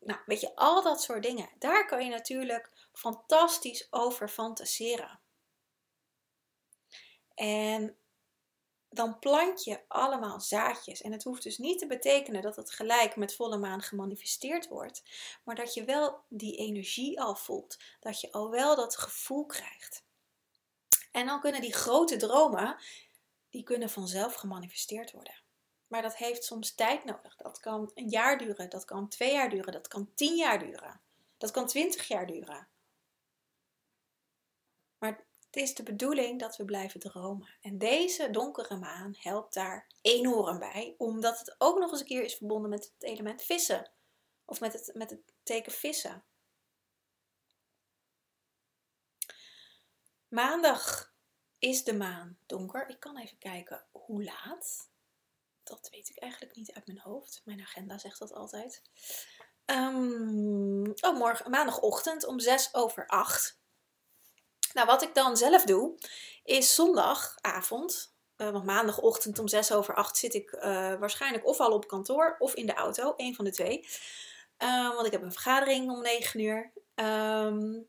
nou, 0.00 0.20
weet 0.26 0.40
je, 0.40 0.54
al 0.54 0.82
dat 0.82 1.02
soort 1.02 1.22
dingen. 1.22 1.48
Daar 1.58 1.86
kan 1.86 2.04
je 2.04 2.10
natuurlijk 2.10 2.70
fantastisch 2.92 3.86
over 3.90 4.28
fantaseren. 4.28 5.20
En 7.34 7.96
dan 8.90 9.18
plant 9.18 9.64
je 9.64 9.80
allemaal 9.88 10.40
zaadjes. 10.40 11.02
En 11.02 11.12
het 11.12 11.24
hoeft 11.24 11.42
dus 11.42 11.58
niet 11.58 11.78
te 11.78 11.86
betekenen 11.86 12.42
dat 12.42 12.56
het 12.56 12.70
gelijk 12.70 13.16
met 13.16 13.34
volle 13.34 13.56
maan 13.56 13.82
gemanifesteerd 13.82 14.68
wordt, 14.68 15.02
maar 15.44 15.54
dat 15.54 15.74
je 15.74 15.84
wel 15.84 16.20
die 16.28 16.56
energie 16.56 17.20
al 17.20 17.34
voelt, 17.34 17.78
dat 18.00 18.20
je 18.20 18.32
al 18.32 18.50
wel 18.50 18.76
dat 18.76 18.96
gevoel 18.96 19.46
krijgt. 19.46 20.04
En 21.12 21.26
dan 21.26 21.40
kunnen 21.40 21.60
die 21.60 21.74
grote 21.74 22.16
dromen, 22.16 22.76
die 23.50 23.62
kunnen 23.62 23.90
vanzelf 23.90 24.34
gemanifesteerd 24.34 25.10
worden. 25.10 25.46
Maar 25.88 26.02
dat 26.02 26.16
heeft 26.16 26.44
soms 26.44 26.74
tijd 26.74 27.04
nodig. 27.04 27.36
Dat 27.36 27.60
kan 27.60 27.90
een 27.94 28.08
jaar 28.08 28.38
duren, 28.38 28.70
dat 28.70 28.84
kan 28.84 29.08
twee 29.08 29.32
jaar 29.32 29.50
duren, 29.50 29.72
dat 29.72 29.88
kan 29.88 30.14
tien 30.14 30.36
jaar 30.36 30.58
duren, 30.58 31.00
dat 31.36 31.50
kan 31.50 31.66
twintig 31.66 32.08
jaar 32.08 32.26
duren. 32.26 32.68
Maar 34.98 35.26
het 35.46 35.56
is 35.56 35.74
de 35.74 35.82
bedoeling 35.82 36.40
dat 36.40 36.56
we 36.56 36.64
blijven 36.64 37.00
dromen. 37.00 37.48
En 37.60 37.78
deze 37.78 38.30
donkere 38.30 38.76
maan 38.76 39.14
helpt 39.18 39.54
daar 39.54 39.86
enorm 40.00 40.58
bij, 40.58 40.94
omdat 40.98 41.38
het 41.38 41.54
ook 41.58 41.78
nog 41.78 41.90
eens 41.90 42.00
een 42.00 42.06
keer 42.06 42.24
is 42.24 42.34
verbonden 42.34 42.70
met 42.70 42.84
het 42.84 43.02
element 43.10 43.42
vissen. 43.42 43.90
Of 44.44 44.60
met 44.60 44.72
het, 44.72 44.90
met 44.94 45.10
het 45.10 45.20
teken 45.42 45.72
vissen. 45.72 46.24
Maandag 50.28 51.12
is 51.58 51.84
de 51.84 51.94
maan 51.94 52.38
donker. 52.46 52.88
Ik 52.88 53.00
kan 53.00 53.18
even 53.18 53.38
kijken 53.38 53.86
hoe 53.90 54.24
laat 54.24 54.90
dat 55.68 55.88
weet 55.90 56.08
ik 56.08 56.18
eigenlijk 56.18 56.56
niet 56.56 56.72
uit 56.72 56.86
mijn 56.86 57.00
hoofd. 57.00 57.40
Mijn 57.44 57.60
agenda 57.60 57.98
zegt 57.98 58.18
dat 58.18 58.32
altijd. 58.32 58.82
Um, 59.66 60.94
oh, 61.00 61.16
morgen, 61.16 61.50
maandagochtend 61.50 62.26
om 62.26 62.40
6 62.40 62.74
over 62.74 63.06
8. 63.06 63.58
Nou, 64.72 64.86
wat 64.86 65.02
ik 65.02 65.14
dan 65.14 65.36
zelf 65.36 65.64
doe, 65.64 65.98
is 66.44 66.74
zondagavond. 66.74 68.16
Uh, 68.36 68.50
want 68.50 68.64
maandagochtend 68.64 69.38
om 69.38 69.48
6 69.48 69.72
over 69.72 69.94
8 69.94 70.16
zit 70.16 70.34
ik 70.34 70.52
uh, 70.52 70.62
waarschijnlijk 70.94 71.46
of 71.46 71.60
al 71.60 71.72
op 71.72 71.88
kantoor 71.88 72.36
of 72.38 72.54
in 72.54 72.66
de 72.66 72.74
auto. 72.74 73.14
Een 73.16 73.34
van 73.34 73.44
de 73.44 73.50
twee. 73.50 73.88
Uh, 74.58 74.94
want 74.94 75.06
ik 75.06 75.12
heb 75.12 75.22
een 75.22 75.32
vergadering 75.32 75.90
om 75.90 76.02
9 76.02 76.40
uur. 76.40 76.72
Um, 76.94 77.88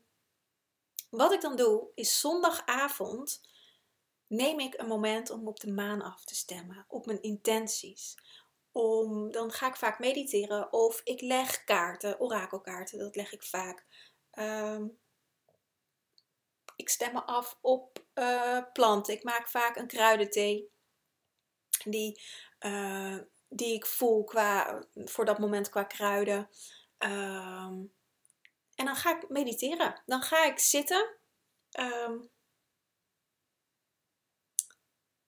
wat 1.10 1.32
ik 1.32 1.40
dan 1.40 1.56
doe, 1.56 1.88
is 1.94 2.20
zondagavond 2.20 3.40
neem 4.30 4.60
ik 4.60 4.74
een 4.80 4.86
moment 4.86 5.30
om 5.30 5.48
op 5.48 5.60
de 5.60 5.72
maan 5.72 6.02
af 6.02 6.24
te 6.24 6.34
stemmen, 6.34 6.84
op 6.88 7.06
mijn 7.06 7.22
intenties. 7.22 8.14
Om, 8.72 9.30
dan 9.30 9.50
ga 9.50 9.66
ik 9.66 9.76
vaak 9.76 9.98
mediteren 9.98 10.72
of 10.72 11.00
ik 11.04 11.20
leg 11.20 11.64
kaarten, 11.64 12.20
orakelkaarten, 12.20 12.98
dat 12.98 13.16
leg 13.16 13.32
ik 13.32 13.42
vaak. 13.42 13.86
Um, 14.32 14.98
ik 16.76 16.88
stem 16.88 17.12
me 17.12 17.22
af 17.22 17.58
op 17.60 18.04
uh, 18.14 18.58
planten. 18.72 19.14
Ik 19.14 19.24
maak 19.24 19.48
vaak 19.48 19.76
een 19.76 19.86
kruidenthee 19.86 20.70
die, 21.84 22.22
uh, 22.60 23.18
die 23.48 23.74
ik 23.74 23.86
voel 23.86 24.24
qua, 24.24 24.84
voor 24.94 25.24
dat 25.24 25.38
moment 25.38 25.68
qua 25.68 25.84
kruiden. 25.84 26.48
Um, 26.98 27.92
en 28.74 28.84
dan 28.84 28.96
ga 28.96 29.16
ik 29.16 29.28
mediteren. 29.28 30.02
Dan 30.06 30.22
ga 30.22 30.44
ik 30.44 30.58
zitten. 30.58 31.16
Um, 31.80 32.30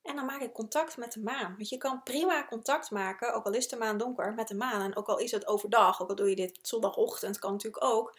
en 0.03 0.17
dan 0.17 0.25
maak 0.25 0.41
ik 0.41 0.53
contact 0.53 0.97
met 0.97 1.13
de 1.13 1.21
maan. 1.21 1.55
Want 1.57 1.69
je 1.69 1.77
kan 1.77 2.03
prima 2.03 2.47
contact 2.47 2.91
maken, 2.91 3.35
ook 3.35 3.45
al 3.45 3.53
is 3.53 3.69
de 3.69 3.77
maan 3.77 3.99
donker, 3.99 4.35
met 4.35 4.49
de 4.49 4.55
maan. 4.55 4.81
En 4.81 4.97
ook 4.97 5.09
al 5.09 5.19
is 5.19 5.31
het 5.31 5.47
overdag, 5.47 6.03
ook 6.03 6.09
al 6.09 6.15
doe 6.15 6.29
je 6.29 6.37
dit 6.37 6.59
zondagochtend, 6.63 7.39
kan 7.39 7.53
natuurlijk 7.53 7.85
ook. 7.85 8.19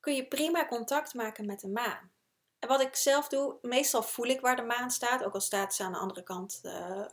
Kun 0.00 0.14
je 0.14 0.26
prima 0.26 0.66
contact 0.66 1.14
maken 1.14 1.46
met 1.46 1.60
de 1.60 1.68
maan. 1.68 2.10
En 2.58 2.68
wat 2.68 2.80
ik 2.80 2.96
zelf 2.96 3.28
doe, 3.28 3.58
meestal 3.62 4.02
voel 4.02 4.26
ik 4.26 4.40
waar 4.40 4.56
de 4.56 4.62
maan 4.62 4.90
staat. 4.90 5.24
Ook 5.24 5.34
al 5.34 5.40
staat 5.40 5.74
ze 5.74 5.84
aan 5.84 5.92
de 5.92 5.98
andere 5.98 6.22
kant 6.22 6.60
uh, 6.62 7.04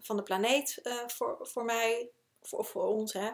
van 0.00 0.16
de 0.16 0.22
planeet 0.22 0.80
uh, 0.82 0.94
voor, 1.06 1.38
voor 1.40 1.64
mij, 1.64 2.10
voor, 2.42 2.64
voor 2.64 2.84
ons, 2.84 3.12
hè, 3.12 3.30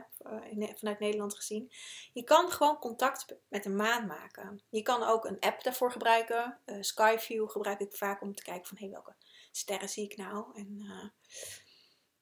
vanuit 0.74 0.98
Nederland 0.98 1.34
gezien. 1.34 1.72
Je 2.12 2.24
kan 2.24 2.50
gewoon 2.50 2.78
contact 2.78 3.26
met 3.48 3.62
de 3.62 3.70
maan 3.70 4.06
maken. 4.06 4.62
Je 4.68 4.82
kan 4.82 5.02
ook 5.02 5.24
een 5.24 5.40
app 5.40 5.62
daarvoor 5.62 5.92
gebruiken. 5.92 6.58
Skyview 6.80 7.50
gebruik 7.50 7.80
ik 7.80 7.96
vaak 7.96 8.22
om 8.22 8.34
te 8.34 8.42
kijken 8.42 8.66
van 8.66 8.76
hey, 8.78 8.90
welke 8.90 9.14
sterren 9.52 9.88
zie 9.88 10.04
ik 10.04 10.16
nou? 10.16 10.58
En, 10.58 10.80
uh, 10.80 11.08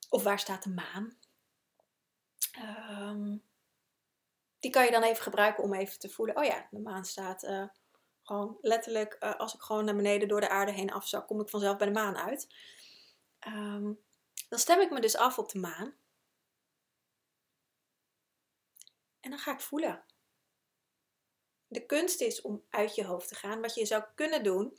of 0.09 0.23
waar 0.23 0.39
staat 0.39 0.63
de 0.63 0.71
maan? 0.71 1.19
Um, 2.59 3.43
die 4.59 4.71
kan 4.71 4.85
je 4.85 4.91
dan 4.91 5.03
even 5.03 5.23
gebruiken 5.23 5.65
om 5.65 5.75
even 5.75 5.99
te 5.99 6.09
voelen. 6.09 6.37
Oh 6.37 6.45
ja, 6.45 6.69
de 6.71 6.81
maan 6.81 7.05
staat 7.05 7.45
uh, 7.45 7.69
gewoon 8.23 8.59
letterlijk. 8.61 9.17
Uh, 9.21 9.35
als 9.35 9.55
ik 9.55 9.61
gewoon 9.61 9.85
naar 9.85 9.97
beneden 9.97 10.29
door 10.29 10.41
de 10.41 10.49
aarde 10.49 10.73
heen 10.73 10.93
afzak, 10.93 11.27
kom 11.27 11.41
ik 11.41 11.49
vanzelf 11.49 11.77
bij 11.77 11.87
de 11.87 11.93
maan 11.93 12.17
uit. 12.17 12.55
Um, 13.47 14.01
Dan 14.49 14.59
stem 14.59 14.81
ik 14.81 14.91
me 14.91 15.01
dus 15.01 15.17
af 15.17 15.39
op 15.39 15.49
de 15.51 15.59
maan. 15.59 15.95
En 19.21 19.31
dan 19.31 19.39
ga 19.39 19.53
ik 19.53 19.61
voelen. 19.61 20.05
De 21.73 21.87
kunst 21.87 22.21
is 22.21 22.41
om 22.41 22.65
uit 22.71 22.95
je 22.95 23.05
hoofd 23.05 23.29
te 23.29 23.35
gaan. 23.35 23.61
Wat 23.61 23.75
je 23.75 23.87
zou 23.87 24.05
kunnen 24.15 24.43
doen, 24.43 24.79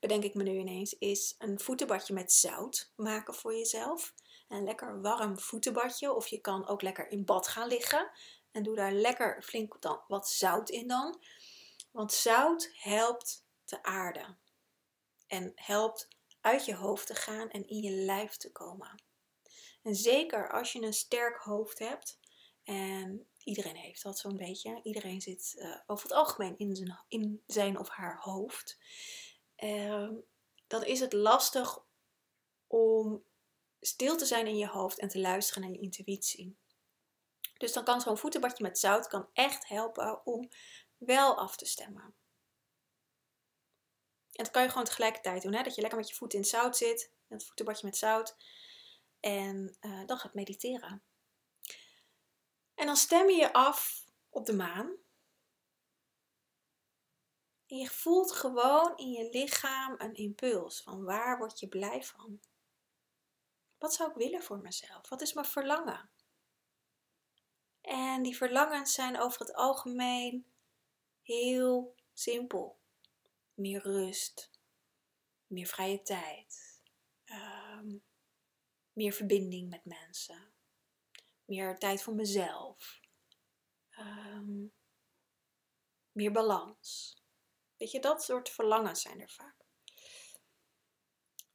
bedenk 0.00 0.24
ik 0.24 0.34
me 0.34 0.42
nu 0.42 0.58
ineens, 0.58 0.98
is 0.98 1.34
een 1.38 1.60
voetenbadje 1.60 2.14
met 2.14 2.32
zout 2.32 2.92
maken 2.96 3.34
voor 3.34 3.54
jezelf. 3.54 4.14
Een 4.48 4.64
lekker 4.64 5.00
warm 5.00 5.38
voetenbadje. 5.38 6.12
Of 6.12 6.26
je 6.26 6.40
kan 6.40 6.66
ook 6.66 6.82
lekker 6.82 7.10
in 7.10 7.24
bad 7.24 7.48
gaan 7.48 7.68
liggen. 7.68 8.10
En 8.50 8.62
doe 8.62 8.76
daar 8.76 8.92
lekker 8.92 9.42
flink 9.42 9.76
wat 10.08 10.28
zout 10.28 10.70
in 10.70 10.88
dan. 10.88 11.22
Want 11.90 12.12
zout 12.12 12.70
helpt 12.72 13.44
te 13.64 13.82
aarden. 13.82 14.38
En 15.26 15.52
helpt 15.54 16.08
uit 16.40 16.64
je 16.64 16.74
hoofd 16.74 17.06
te 17.06 17.14
gaan 17.14 17.50
en 17.50 17.68
in 17.68 17.82
je 17.82 17.90
lijf 17.90 18.36
te 18.36 18.52
komen. 18.52 19.02
En 19.82 19.94
zeker 19.94 20.50
als 20.50 20.72
je 20.72 20.82
een 20.82 20.92
sterk 20.92 21.36
hoofd 21.36 21.78
hebt. 21.78 22.18
En 22.64 23.29
iedereen 23.44 23.76
heeft 23.76 24.02
dat 24.02 24.18
zo'n 24.18 24.36
beetje. 24.36 24.80
Iedereen 24.82 25.20
zit 25.20 25.54
uh, 25.56 25.76
over 25.86 26.08
het 26.08 26.16
algemeen 26.16 26.58
in 26.58 26.76
zijn, 26.76 26.98
in 27.08 27.42
zijn 27.46 27.78
of 27.78 27.88
haar 27.88 28.18
hoofd. 28.20 28.78
Uh, 29.56 30.10
dan 30.66 30.84
is 30.84 31.00
het 31.00 31.12
lastig 31.12 31.84
om 32.66 33.24
stil 33.80 34.16
te 34.16 34.26
zijn 34.26 34.46
in 34.46 34.56
je 34.56 34.68
hoofd 34.68 34.98
en 34.98 35.08
te 35.08 35.18
luisteren 35.18 35.62
naar 35.62 35.70
je 35.72 35.80
intuïtie. 35.80 36.56
Dus 37.58 37.72
dan 37.72 37.84
kan 37.84 38.00
zo'n 38.00 38.18
voetenbadje 38.18 38.62
met 38.62 38.78
zout 38.78 39.08
kan 39.08 39.28
echt 39.32 39.68
helpen 39.68 40.26
om 40.26 40.48
wel 40.96 41.38
af 41.38 41.56
te 41.56 41.66
stemmen. 41.66 42.14
En 44.32 44.44
dat 44.44 44.50
kan 44.50 44.62
je 44.62 44.68
gewoon 44.68 44.84
tegelijkertijd 44.84 45.42
doen. 45.42 45.54
Hè? 45.54 45.62
Dat 45.62 45.74
je 45.74 45.80
lekker 45.80 45.98
met 45.98 46.08
je 46.08 46.14
voeten 46.14 46.38
in 46.38 46.44
het 46.44 46.54
zout 46.54 46.76
zit. 46.76 47.12
Het 47.28 47.44
voetenbadje 47.44 47.86
met 47.86 47.96
zout. 47.96 48.36
En 49.20 49.76
uh, 49.80 50.06
dan 50.06 50.18
gaat 50.18 50.34
mediteren. 50.34 51.02
En 52.80 52.86
dan 52.86 52.96
stem 52.96 53.30
je 53.30 53.36
je 53.36 53.52
af 53.52 54.04
op 54.28 54.46
de 54.46 54.52
maan. 54.52 54.96
En 57.66 57.76
je 57.76 57.90
voelt 57.90 58.32
gewoon 58.32 58.96
in 58.96 59.10
je 59.10 59.28
lichaam 59.30 59.94
een 59.98 60.14
impuls 60.14 60.82
van 60.82 61.04
waar 61.04 61.38
word 61.38 61.60
je 61.60 61.68
blij 61.68 62.02
van? 62.02 62.40
Wat 63.78 63.94
zou 63.94 64.10
ik 64.10 64.16
willen 64.16 64.42
voor 64.42 64.58
mezelf? 64.58 65.08
Wat 65.08 65.20
is 65.20 65.32
mijn 65.32 65.46
verlangen? 65.46 66.10
En 67.80 68.22
die 68.22 68.36
verlangens 68.36 68.94
zijn 68.94 69.20
over 69.20 69.40
het 69.40 69.54
algemeen 69.54 70.52
heel 71.22 71.94
simpel. 72.12 72.78
Meer 73.54 73.82
rust, 73.82 74.50
meer 75.46 75.66
vrije 75.66 76.02
tijd, 76.02 76.82
um, 77.24 78.04
meer 78.92 79.12
verbinding 79.12 79.68
met 79.68 79.84
mensen, 79.84 80.49
meer 81.50 81.78
tijd 81.78 82.02
voor 82.02 82.14
mezelf, 82.14 83.00
um, 83.98 84.72
meer 86.12 86.32
balans. 86.32 87.18
Weet 87.76 87.90
je, 87.90 88.00
dat 88.00 88.24
soort 88.24 88.48
verlangens 88.48 89.02
zijn 89.02 89.20
er 89.20 89.30
vaak. 89.30 89.56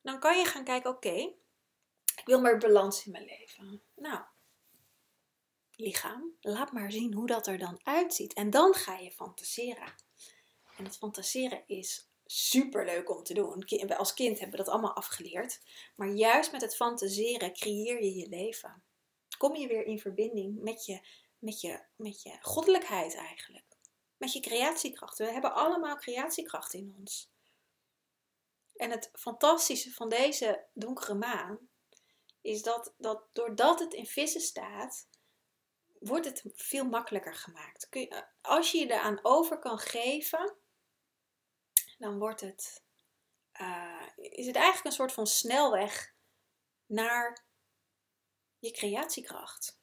Dan 0.01 0.19
kan 0.19 0.37
je 0.37 0.45
gaan 0.45 0.63
kijken, 0.63 0.89
oké, 0.89 1.15
ik 2.15 2.23
wil 2.25 2.41
meer 2.41 2.57
balans 2.57 3.05
in 3.05 3.11
mijn 3.11 3.25
leven. 3.25 3.83
Nou, 3.95 4.23
lichaam, 5.71 6.37
laat 6.39 6.71
maar 6.71 6.91
zien 6.91 7.13
hoe 7.13 7.27
dat 7.27 7.47
er 7.47 7.57
dan 7.57 7.79
uitziet. 7.83 8.33
En 8.33 8.49
dan 8.49 8.73
ga 8.73 8.97
je 8.97 9.11
fantaseren. 9.11 9.93
En 10.77 10.83
het 10.83 10.97
fantaseren 10.97 11.63
is 11.67 12.09
super 12.25 12.85
leuk 12.85 13.09
om 13.09 13.23
te 13.23 13.33
doen. 13.33 13.65
Als 13.97 14.13
kind 14.13 14.39
hebben 14.39 14.57
we 14.57 14.63
dat 14.63 14.73
allemaal 14.73 14.95
afgeleerd. 14.95 15.61
Maar 15.95 16.09
juist 16.09 16.51
met 16.51 16.61
het 16.61 16.75
fantaseren 16.75 17.53
creëer 17.53 18.03
je 18.03 18.15
je 18.15 18.29
leven. 18.29 18.83
Kom 19.37 19.55
je 19.55 19.67
weer 19.67 19.85
in 19.85 19.99
verbinding 19.99 20.61
met 20.61 20.85
je, 20.85 21.07
met 21.39 21.61
je, 21.61 21.85
met 21.95 22.21
je 22.21 22.37
goddelijkheid 22.41 23.15
eigenlijk. 23.15 23.77
Met 24.17 24.33
je 24.33 24.39
creatiekracht. 24.39 25.17
We 25.17 25.31
hebben 25.31 25.53
allemaal 25.53 25.95
creatiekracht 25.95 26.73
in 26.73 26.95
ons. 26.99 27.33
En 28.75 28.91
het 28.91 29.09
fantastische 29.13 29.93
van 29.93 30.09
deze 30.09 30.65
donkere 30.73 31.13
maan 31.13 31.69
is 32.41 32.61
dat, 32.61 32.93
dat 32.97 33.23
doordat 33.33 33.79
het 33.79 33.93
in 33.93 34.05
vissen 34.05 34.41
staat, 34.41 35.07
wordt 35.99 36.25
het 36.25 36.43
veel 36.55 36.85
makkelijker 36.85 37.35
gemaakt. 37.35 37.89
Kun 37.89 38.01
je, 38.01 38.27
als 38.41 38.71
je 38.71 38.77
je 38.77 38.85
eraan 38.85 39.19
over 39.21 39.59
kan 39.59 39.77
geven, 39.77 40.55
dan 41.97 42.19
wordt 42.19 42.41
het, 42.41 42.83
uh, 43.61 44.07
is 44.15 44.45
het 44.45 44.55
eigenlijk 44.55 44.85
een 44.85 44.91
soort 44.91 45.11
van 45.11 45.27
snelweg 45.27 46.13
naar 46.85 47.44
je 48.65 48.71
creatiekracht. 48.71 49.79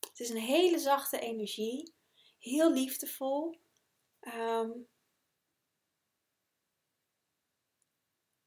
Het 0.00 0.20
is 0.20 0.30
een 0.30 0.36
hele 0.36 0.78
zachte 0.78 1.18
energie, 1.18 1.94
heel 2.38 2.72
liefdevol. 2.72 3.60
Um, 4.20 4.88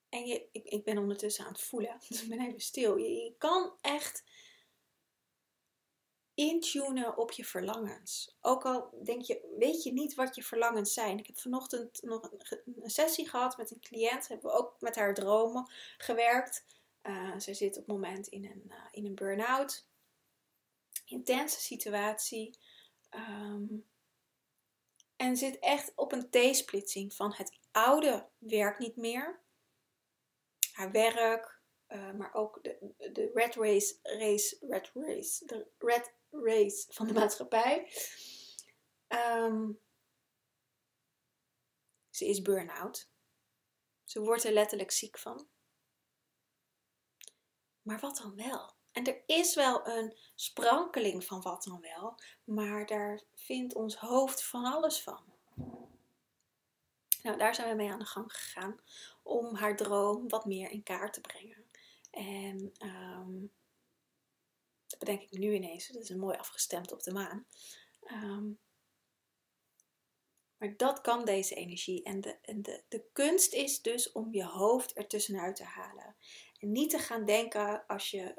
en 0.09 0.25
je, 0.25 0.49
ik, 0.51 0.63
ik 0.65 0.83
ben 0.83 0.97
ondertussen 0.97 1.45
aan 1.45 1.51
het 1.51 1.61
voelen, 1.61 1.99
dus 2.07 2.21
ik 2.21 2.29
ben 2.29 2.41
even 2.41 2.61
stil. 2.61 2.97
Je, 2.97 3.09
je 3.09 3.35
kan 3.37 3.77
echt 3.81 4.23
intunen 6.33 7.17
op 7.17 7.31
je 7.31 7.45
verlangens. 7.45 8.37
Ook 8.41 8.65
al 8.65 8.89
denk 9.03 9.21
je, 9.21 9.55
weet 9.57 9.83
je 9.83 9.93
niet 9.93 10.13
wat 10.13 10.35
je 10.35 10.43
verlangens 10.43 10.93
zijn. 10.93 11.17
Ik 11.17 11.27
heb 11.27 11.37
vanochtend 11.37 12.01
nog 12.01 12.31
een, 12.31 12.89
sessie 12.89 13.29
gehad 13.29 13.57
met 13.57 13.71
een 13.71 13.79
cliënt. 13.79 14.27
Hebben 14.27 14.51
we 14.51 14.57
ook 14.57 14.75
met 14.79 14.95
haar 14.95 15.13
dromen 15.13 15.71
gewerkt. 15.97 16.65
Uh, 17.03 17.33
zij 17.37 17.53
zit 17.53 17.77
op 17.77 17.85
het 17.85 17.87
moment 17.87 18.27
in 18.27 18.45
een, 18.45 18.63
uh, 18.67 18.87
in 18.91 19.05
een 19.05 19.15
burn-out. 19.15 19.87
Intense 21.05 21.59
situatie. 21.59 22.57
Um, 23.09 23.89
en 25.15 25.37
zit 25.37 25.59
echt 25.59 25.91
op 25.95 26.11
een 26.11 26.29
T-splitsing 26.29 27.13
van 27.13 27.33
het 27.33 27.59
oude 27.71 28.29
werkt 28.37 28.79
niet 28.79 28.95
meer. 28.95 29.41
Haar 30.71 30.91
werk, 30.91 31.61
uh, 31.87 32.13
maar 32.13 32.33
ook 32.33 32.63
de, 32.63 32.93
de 33.11 33.31
red 33.33 33.55
race, 33.55 33.99
race, 34.01 34.57
red 34.59 34.91
race, 34.93 35.45
de 35.45 35.67
red 35.77 36.15
race 36.29 36.93
van 36.93 37.07
de 37.07 37.13
maatschappij. 37.13 37.91
Um, 39.07 39.79
ze 42.09 42.25
is 42.25 42.41
burn-out. 42.41 43.09
Ze 44.03 44.21
wordt 44.21 44.43
er 44.43 44.51
letterlijk 44.51 44.91
ziek 44.91 45.17
van. 45.17 45.49
Maar 47.81 47.99
wat 47.99 48.17
dan 48.17 48.35
wel? 48.35 48.73
En 48.91 49.07
er 49.07 49.23
is 49.25 49.55
wel 49.55 49.87
een 49.87 50.17
sprankeling 50.35 51.25
van 51.25 51.41
wat 51.41 51.63
dan 51.63 51.81
wel, 51.81 52.15
maar 52.43 52.85
daar 52.85 53.21
vindt 53.35 53.75
ons 53.75 53.95
hoofd 53.95 54.43
van 54.43 54.65
alles 54.65 55.01
van. 55.01 55.23
Nou, 57.21 57.37
daar 57.37 57.55
zijn 57.55 57.69
we 57.69 57.75
mee 57.75 57.91
aan 57.91 57.99
de 57.99 58.05
gang 58.05 58.33
gegaan 58.33 58.79
om 59.23 59.55
haar 59.55 59.75
droom 59.75 60.29
wat 60.29 60.45
meer 60.45 60.71
in 60.71 60.83
kaart 60.83 61.13
te 61.13 61.21
brengen. 61.21 61.65
En 62.11 62.71
um, 62.79 63.51
dat 64.87 64.99
bedenk 64.99 65.21
ik 65.21 65.31
nu 65.31 65.53
ineens, 65.53 65.87
dat 65.87 66.01
is 66.01 66.09
een 66.09 66.19
mooi 66.19 66.37
afgestemd 66.37 66.91
op 66.91 67.03
de 67.03 67.11
maan. 67.11 67.45
Um, 68.11 68.59
maar 70.57 70.77
dat 70.77 71.01
kan 71.01 71.25
deze 71.25 71.55
energie. 71.55 72.03
En, 72.03 72.21
de, 72.21 72.37
de, 72.55 72.83
de 72.87 73.03
kunst 73.13 73.53
is 73.53 73.81
dus 73.81 74.11
om 74.11 74.33
je 74.33 74.45
hoofd 74.45 74.93
ertussenuit 74.93 75.55
te 75.55 75.63
halen. 75.63 76.15
Niet 76.61 76.89
te 76.89 76.99
gaan 76.99 77.25
denken 77.25 77.83
als 77.87 78.11
je 78.11 78.35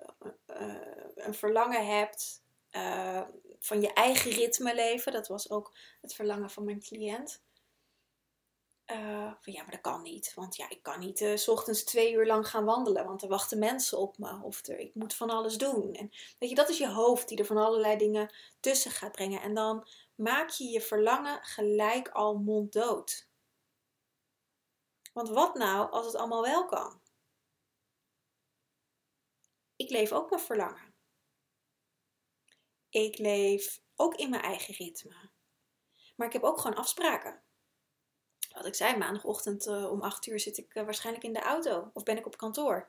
uh, 0.47 0.77
een 1.15 1.35
verlangen 1.35 1.87
hebt 1.87 2.43
uh, 2.71 3.23
van 3.61 3.81
je 3.81 3.93
eigen 3.93 4.31
ritme 4.31 4.75
leven. 4.75 5.13
Dat 5.13 5.29
was 5.29 5.51
ook 5.51 5.75
het 6.01 6.15
verlangen 6.15 6.51
van 6.51 6.65
mijn 6.65 6.81
cliënt. 6.81 7.43
Van 9.41 9.53
ja, 9.53 9.63
maar 9.63 9.71
dat 9.71 9.81
kan 9.81 10.03
niet. 10.03 10.35
Want 10.35 10.57
ja, 10.57 10.69
ik 10.69 10.83
kan 10.83 10.99
niet 10.99 11.33
s 11.35 11.49
ochtends 11.49 11.85
twee 11.85 12.13
uur 12.13 12.27
lang 12.27 12.49
gaan 12.49 12.65
wandelen. 12.65 13.05
Want 13.05 13.23
er 13.23 13.29
wachten 13.29 13.59
mensen 13.59 13.99
op 13.99 14.19
me. 14.19 14.43
Of 14.43 14.67
er, 14.67 14.79
ik 14.79 14.95
moet 14.95 15.15
van 15.15 15.31
alles 15.31 15.59
doen. 15.59 15.95
En 15.95 16.11
weet 16.39 16.49
je, 16.49 16.55
dat 16.55 16.69
is 16.69 16.79
je 16.79 16.89
hoofd 16.89 17.29
die 17.29 17.39
er 17.39 17.45
van 17.45 17.57
allerlei 17.57 17.97
dingen 17.97 18.35
tussen 18.61 18.91
gaat 18.91 19.13
brengen. 19.13 19.41
En 19.41 19.55
dan 19.55 19.89
maak 20.15 20.49
je 20.51 20.65
je 20.65 20.81
verlangen 20.81 21.43
gelijk 21.43 22.09
al 22.09 22.35
monddood. 22.35 23.29
Want 25.13 25.29
wat 25.29 25.55
nou 25.55 25.91
als 25.91 26.07
het 26.07 26.17
allemaal 26.17 26.43
wel 26.43 26.67
kan? 26.67 27.02
Ik 29.83 29.91
leef 29.91 30.13
ook 30.13 30.31
mijn 30.31 30.43
verlangen. 30.43 30.95
Ik 32.91 33.19
leef 33.19 33.81
ook 33.97 34.15
in 34.15 34.31
mijn 34.31 34.43
eigen 34.43 34.75
ritme. 34.75 35.31
Maar 36.17 36.27
ik 36.27 36.33
heb 36.33 36.43
ook 36.43 36.61
gewoon 36.61 36.77
afspraken. 36.77 37.43
Wat 38.55 38.67
ik 38.67 38.75
zei, 38.75 38.97
maandagochtend 38.97 39.67
uh, 39.67 39.91
om 39.91 40.03
8 40.03 40.27
uur 40.27 40.41
zit 40.41 40.59
ik 40.59 40.75
uh, 40.75 40.85
waarschijnlijk 40.85 41.25
in 41.25 41.33
de 41.33 41.41
auto 41.41 41.91
of 41.93 42.03
ben 42.03 42.17
ik 42.17 42.27
op 42.27 42.37
kantoor. 42.37 42.89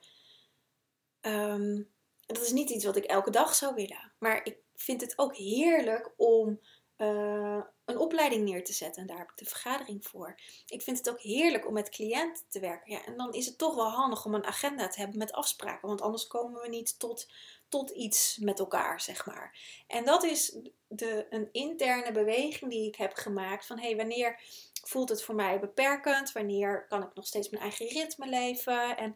Um, 1.22 1.94
dat 2.26 2.42
is 2.42 2.52
niet 2.52 2.70
iets 2.70 2.86
wat 2.86 2.96
ik 2.96 3.06
elke 3.06 3.32
dag 3.32 3.56
zou 3.56 3.76
willen. 3.76 4.14
Maar 4.20 4.46
ik 4.46 4.58
vind 4.76 5.02
het 5.02 5.18
ook 5.18 5.36
heerlijk 5.36 6.14
om 6.18 6.62
eh, 7.04 7.64
een 7.86 7.98
opleiding 7.98 8.44
neer 8.44 8.64
te 8.64 8.74
zetten. 8.74 9.02
En 9.02 9.08
daar 9.08 9.18
heb 9.18 9.30
ik 9.30 9.38
de 9.38 9.46
vergadering 9.46 10.06
voor. 10.06 10.40
Ik 10.68 10.82
vind 10.82 10.98
het 10.98 11.10
ook 11.10 11.22
heerlijk 11.22 11.68
om 11.68 11.74
met 11.74 11.90
cliënten 11.90 12.44
te 12.50 12.60
werken. 12.60 12.92
Ja, 12.92 13.06
en 13.06 13.18
dan 13.18 13.34
is 13.34 13.46
het 13.46 13.58
toch 13.58 13.76
wel 13.76 13.90
handig 13.90 14.26
om 14.26 14.34
een 14.34 14.46
agenda 14.46 14.88
te 14.88 15.00
hebben 15.00 15.18
met 15.18 15.32
afspraken. 15.32 15.88
Want 15.88 16.02
anders 16.02 16.28
komen 16.28 16.62
we 16.62 16.68
niet 16.68 17.00
tot, 17.00 17.32
tot 17.70 17.90
iets 17.90 18.38
met 18.38 18.60
elkaar, 18.60 19.02
zeg 19.02 19.26
maar. 19.26 19.58
En 19.88 20.06
dat 20.06 20.24
is 20.24 20.58
de, 20.88 21.28
een 21.30 21.50
interne 21.52 22.12
beweging 22.12 22.72
die 22.72 22.88
ik 22.88 22.96
heb 22.96 23.14
gemaakt. 23.14 23.66
Van 23.66 23.80
hé, 23.80 23.88
hey, 23.88 23.96
wanneer 23.96 24.40
voelt 24.84 25.10
het 25.10 25.24
voor 25.24 25.36
mij 25.36 25.60
beperkend? 25.60 26.32
Wanneer 26.32 26.86
kan 26.88 27.04
ik 27.04 27.14
nog 27.14 27.28
steeds 27.28 27.50
mijn 27.50 27.64
eigen 27.64 27.88
ritme 27.88 28.28
leven? 28.28 28.98
En 28.98 29.16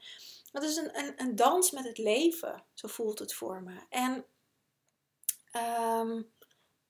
dat 0.52 0.64
is 0.64 0.76
een, 0.76 0.98
een, 0.98 1.14
een 1.18 1.36
dans 1.36 1.72
met 1.72 1.84
het 1.84 1.98
leven. 1.98 2.64
Zo 2.74 2.88
voelt 2.88 3.20
het 3.20 3.34
voor 3.34 3.64
me. 3.64 3.80
En... 3.90 4.26
Um, 6.02 6.36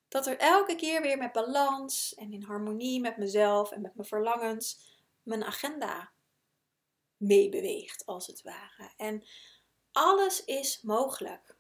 dat 0.08 0.28
er 0.28 0.38
elke 0.38 0.76
keer 0.76 1.02
weer 1.02 1.18
met 1.18 1.32
balans 1.32 2.14
en 2.16 2.34
in 2.34 2.44
harmonie 2.44 3.00
met 3.02 3.18
mezelf 3.18 3.72
en 3.72 3.82
met 3.82 3.96
mijn 3.96 4.08
verlangens 4.08 4.96
mijn 5.24 5.44
agenda 5.44 6.12
meebeweegt, 7.18 8.06
als 8.06 8.28
het 8.28 8.42
ware. 8.42 8.94
En 8.98 9.24
alles 9.92 10.46
is 10.46 10.82
mogelijk. 10.82 11.56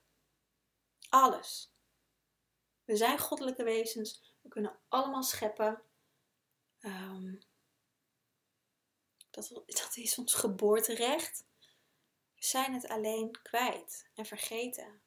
Alles. 1.09 1.73
We 2.85 2.95
zijn 2.95 3.19
goddelijke 3.19 3.63
wezens. 3.63 4.35
We 4.41 4.49
kunnen 4.49 4.79
allemaal 4.87 5.23
scheppen. 5.23 5.81
Ehm, 6.79 7.35
dat, 9.29 9.61
dat 9.65 9.91
is 9.93 10.17
ons 10.17 10.33
geboorterecht. 10.33 11.45
We 12.35 12.45
zijn 12.45 12.73
het 12.73 12.87
alleen 12.87 13.31
kwijt 13.41 14.09
en 14.13 14.25
vergeten. 14.25 15.01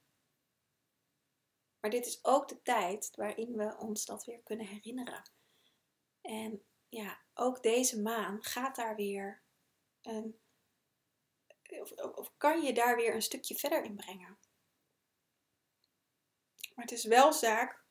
Maar 1.81 1.91
dit 1.91 2.07
is 2.07 2.25
ook 2.25 2.49
de 2.49 2.63
tijd 2.63 3.11
waarin 3.17 3.57
we 3.57 3.77
ons 3.79 4.05
dat 4.05 4.25
weer 4.25 4.43
kunnen 4.43 4.67
herinneren. 4.67 5.31
En 6.21 6.65
ja, 6.89 7.21
ook 7.35 7.63
deze 7.63 8.01
maan 8.01 8.45
gaat 8.45 8.77
daar 8.77 8.97
weer 8.97 9.43
een. 10.03 10.41
Of, 11.81 11.93
of 11.93 12.33
kan 12.37 12.63
je 12.63 12.73
daar 12.73 12.97
weer 12.97 13.15
een 13.15 13.23
stukje 13.23 13.55
verder 13.55 13.85
in 13.85 13.97
brengen. 13.97 14.39
Maar 16.75 16.85
het 16.85 16.93
is 16.93 17.05
wel 17.05 17.33
zaak 17.33 17.85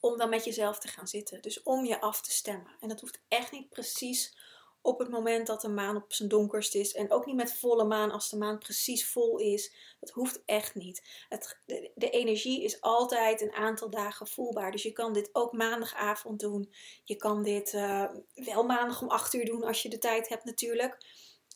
om 0.00 0.18
dan 0.18 0.28
met 0.28 0.44
jezelf 0.44 0.78
te 0.78 0.88
gaan 0.88 1.08
zitten. 1.08 1.42
Dus 1.42 1.62
om 1.62 1.84
je 1.84 2.00
af 2.00 2.20
te 2.22 2.30
stemmen. 2.30 2.76
En 2.80 2.88
dat 2.88 3.00
hoeft 3.00 3.22
echt 3.28 3.52
niet 3.52 3.68
precies 3.68 4.37
op 4.82 4.98
het 4.98 5.08
moment 5.08 5.46
dat 5.46 5.60
de 5.60 5.68
maan 5.68 5.96
op 5.96 6.12
zijn 6.12 6.28
donkerst 6.28 6.74
is. 6.74 6.92
En 6.92 7.10
ook 7.12 7.26
niet 7.26 7.36
met 7.36 7.58
volle 7.58 7.84
maan 7.84 8.10
als 8.10 8.30
de 8.30 8.36
maan 8.36 8.58
precies 8.58 9.10
vol 9.10 9.38
is. 9.38 9.74
Dat 10.00 10.10
hoeft 10.10 10.42
echt 10.44 10.74
niet. 10.74 11.24
Het, 11.28 11.58
de, 11.94 12.10
energie 12.10 12.64
is 12.64 12.80
altijd 12.80 13.40
een 13.40 13.52
aantal 13.52 13.90
dagen 13.90 14.26
voelbaar. 14.26 14.70
Dus 14.70 14.82
je 14.82 14.92
kan 14.92 15.12
dit 15.12 15.28
ook 15.32 15.52
maandagavond 15.52 16.40
doen. 16.40 16.72
Je 17.04 17.16
kan 17.16 17.42
dit 17.42 17.72
uh, 17.72 18.10
wel 18.34 18.64
maandag 18.64 19.02
om 19.02 19.08
8 19.08 19.34
uur 19.34 19.44
doen 19.44 19.64
als 19.64 19.82
je 19.82 19.88
de 19.88 19.98
tijd 19.98 20.28
hebt 20.28 20.44
natuurlijk. 20.44 21.06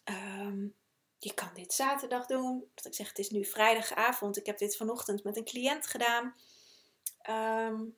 Um, 0.05 0.75
je 1.19 1.35
kan 1.35 1.51
dit 1.55 1.73
zaterdag 1.73 2.27
doen. 2.27 2.71
Dat 2.75 2.85
ik 2.85 2.95
zeg, 2.95 3.09
het 3.09 3.19
is 3.19 3.31
nu 3.31 3.45
vrijdagavond. 3.45 4.37
Ik 4.37 4.47
heb 4.47 4.59
dit 4.59 4.77
vanochtend 4.77 5.25
met 5.25 5.37
een 5.37 5.45
cliënt 5.45 5.87
gedaan. 5.87 6.35
Um, 7.31 7.97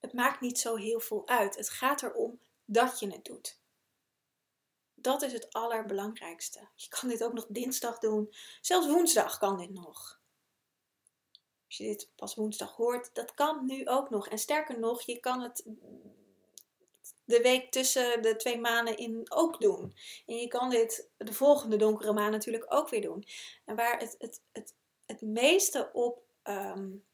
het 0.00 0.12
maakt 0.12 0.40
niet 0.40 0.58
zo 0.58 0.76
heel 0.76 1.00
veel 1.00 1.28
uit. 1.28 1.56
Het 1.56 1.70
gaat 1.70 2.02
erom 2.02 2.38
dat 2.64 3.00
je 3.00 3.10
het 3.10 3.24
doet. 3.24 3.58
Dat 4.94 5.22
is 5.22 5.32
het 5.32 5.52
allerbelangrijkste. 5.52 6.68
Je 6.74 6.88
kan 6.88 7.08
dit 7.08 7.24
ook 7.24 7.32
nog 7.32 7.46
dinsdag 7.48 7.98
doen. 7.98 8.34
Zelfs 8.60 8.86
woensdag 8.86 9.38
kan 9.38 9.58
dit 9.58 9.70
nog. 9.70 10.20
Als 11.66 11.76
je 11.76 11.84
dit 11.84 12.10
pas 12.16 12.34
woensdag 12.34 12.76
hoort, 12.76 13.14
dat 13.14 13.34
kan 13.34 13.66
nu 13.66 13.86
ook 13.88 14.10
nog. 14.10 14.28
En 14.28 14.38
sterker 14.38 14.78
nog, 14.78 15.02
je 15.02 15.20
kan 15.20 15.40
het 15.40 15.64
de 17.24 17.40
week 17.40 17.70
tussen 17.70 18.22
de 18.22 18.36
twee 18.36 18.60
maanden 18.60 18.96
in 18.96 19.32
ook 19.32 19.60
doen. 19.60 19.94
En 20.26 20.36
je 20.36 20.48
kan 20.48 20.70
dit 20.70 21.08
de 21.16 21.32
volgende 21.32 21.76
donkere 21.76 22.12
maan 22.12 22.30
natuurlijk 22.30 22.66
ook 22.68 22.88
weer 22.88 23.02
doen. 23.02 23.24
En 23.64 23.76
waar 23.76 23.98
het, 23.98 24.14
het, 24.18 24.42
het, 24.52 24.74
het 25.06 25.20
meeste 25.20 25.90
op 25.92 26.22
um, 26.44 27.04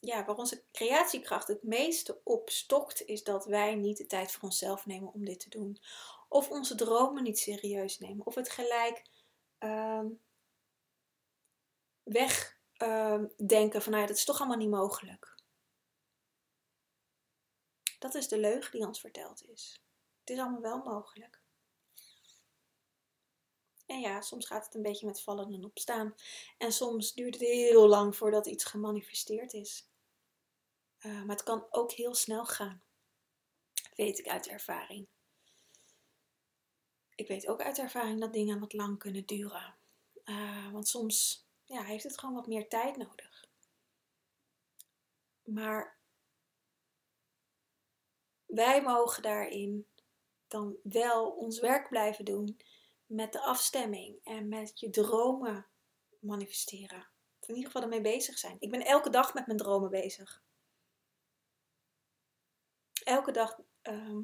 ja, 0.00 0.24
waar 0.24 0.36
onze 0.36 0.64
creatiekracht 0.72 1.48
het 1.48 1.62
meeste 1.62 2.20
op 2.24 2.50
stokt, 2.50 3.04
is 3.04 3.24
dat 3.24 3.44
wij 3.44 3.74
niet 3.74 3.96
de 3.96 4.06
tijd 4.06 4.32
voor 4.32 4.42
onszelf 4.42 4.86
nemen 4.86 5.12
om 5.12 5.24
dit 5.24 5.40
te 5.40 5.48
doen. 5.48 5.78
Of 6.28 6.50
onze 6.50 6.74
dromen 6.74 7.22
niet 7.22 7.38
serieus 7.38 7.98
nemen. 7.98 8.26
Of 8.26 8.34
het 8.34 8.50
gelijk 8.50 9.02
um, 9.58 10.20
wegdenken 12.02 13.74
um, 13.76 13.82
van 13.82 13.92
nou 13.92 14.02
ja, 14.02 14.06
dat 14.06 14.16
is 14.16 14.24
toch 14.24 14.38
allemaal 14.38 14.56
niet 14.56 14.70
mogelijk. 14.70 15.36
Dat 17.98 18.14
is 18.14 18.28
de 18.28 18.38
leugen 18.38 18.72
die 18.72 18.86
ons 18.86 19.00
verteld 19.00 19.48
is. 19.48 19.82
Het 20.20 20.30
is 20.30 20.38
allemaal 20.38 20.60
wel 20.60 20.78
mogelijk. 20.78 21.40
En 23.86 24.00
ja, 24.00 24.20
soms 24.20 24.46
gaat 24.46 24.64
het 24.64 24.74
een 24.74 24.82
beetje 24.82 25.06
met 25.06 25.20
vallen 25.20 25.52
en 25.52 25.64
opstaan. 25.64 26.14
En 26.58 26.72
soms 26.72 27.14
duurt 27.14 27.34
het 27.34 27.42
heel 27.42 27.88
lang 27.88 28.16
voordat 28.16 28.46
iets 28.46 28.64
gemanifesteerd 28.64 29.52
is. 29.52 29.87
Uh, 31.00 31.12
maar 31.12 31.36
het 31.36 31.42
kan 31.42 31.66
ook 31.70 31.92
heel 31.92 32.14
snel 32.14 32.46
gaan. 32.46 32.82
weet 33.94 34.18
ik 34.18 34.28
uit 34.28 34.48
ervaring. 34.48 35.08
Ik 37.14 37.28
weet 37.28 37.48
ook 37.48 37.60
uit 37.60 37.78
ervaring 37.78 38.20
dat 38.20 38.32
dingen 38.32 38.60
wat 38.60 38.72
lang 38.72 38.98
kunnen 38.98 39.26
duren. 39.26 39.76
Uh, 40.24 40.72
want 40.72 40.88
soms 40.88 41.46
ja, 41.64 41.82
heeft 41.82 42.04
het 42.04 42.18
gewoon 42.18 42.34
wat 42.34 42.46
meer 42.46 42.68
tijd 42.68 42.96
nodig. 42.96 43.46
Maar 45.42 45.98
wij 48.46 48.82
mogen 48.82 49.22
daarin 49.22 49.86
dan 50.46 50.76
wel 50.82 51.30
ons 51.30 51.60
werk 51.60 51.88
blijven 51.88 52.24
doen 52.24 52.60
met 53.06 53.32
de 53.32 53.40
afstemming 53.40 54.20
en 54.24 54.48
met 54.48 54.80
je 54.80 54.90
dromen 54.90 55.66
manifesteren. 56.20 57.08
Of 57.40 57.48
in 57.48 57.54
ieder 57.54 57.70
geval 57.70 57.82
ermee 57.82 58.00
bezig 58.00 58.38
zijn. 58.38 58.56
Ik 58.58 58.70
ben 58.70 58.84
elke 58.84 59.10
dag 59.10 59.34
met 59.34 59.46
mijn 59.46 59.58
dromen 59.58 59.90
bezig. 59.90 60.42
Elke 63.08 63.30
dag 63.30 63.60
ehm, 63.82 64.22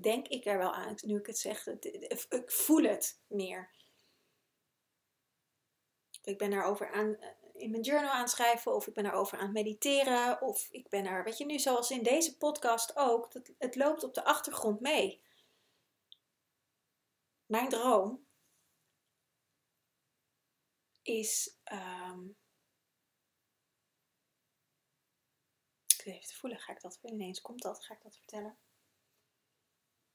denk 0.00 0.28
ik 0.28 0.44
er 0.44 0.58
wel 0.58 0.72
aan, 0.72 0.94
nu 1.00 1.18
ik 1.18 1.26
het 1.26 1.38
zeg. 1.38 1.66
Ik 1.66 2.50
voel 2.50 2.82
het 2.82 3.20
meer. 3.26 3.70
Ik 6.22 6.38
ben 6.38 6.52
erover 6.52 6.92
aan 6.92 7.16
eh, 7.16 7.28
in 7.52 7.70
mijn 7.70 7.82
journal 7.82 8.10
aan 8.10 8.28
schrijven, 8.28 8.74
of 8.74 8.86
ik 8.86 8.94
ben 8.94 9.06
erover 9.06 9.38
aan 9.38 9.44
het 9.44 9.54
mediteren, 9.54 10.40
of 10.40 10.68
ik 10.70 10.88
ben 10.88 11.06
er, 11.06 11.24
weet 11.24 11.38
je, 11.38 11.44
nu 11.44 11.58
zoals 11.58 11.90
in 11.90 12.02
deze 12.02 12.36
podcast 12.36 12.96
ook, 12.96 13.32
dat, 13.32 13.52
het 13.58 13.76
loopt 13.76 14.04
op 14.04 14.14
de 14.14 14.24
achtergrond 14.24 14.80
mee 14.80 15.22
mijn 17.46 17.68
droom 17.68 18.26
is. 21.02 21.58
Um, 21.72 22.36
even 26.12 26.28
te 26.28 26.34
voelen, 26.34 26.58
ga 26.58 26.72
ik 26.72 26.80
dat 26.80 26.98
ineens 27.02 27.40
komt 27.40 27.62
dat, 27.62 27.84
ga 27.84 27.94
ik 27.94 28.02
dat 28.02 28.16
vertellen? 28.16 28.56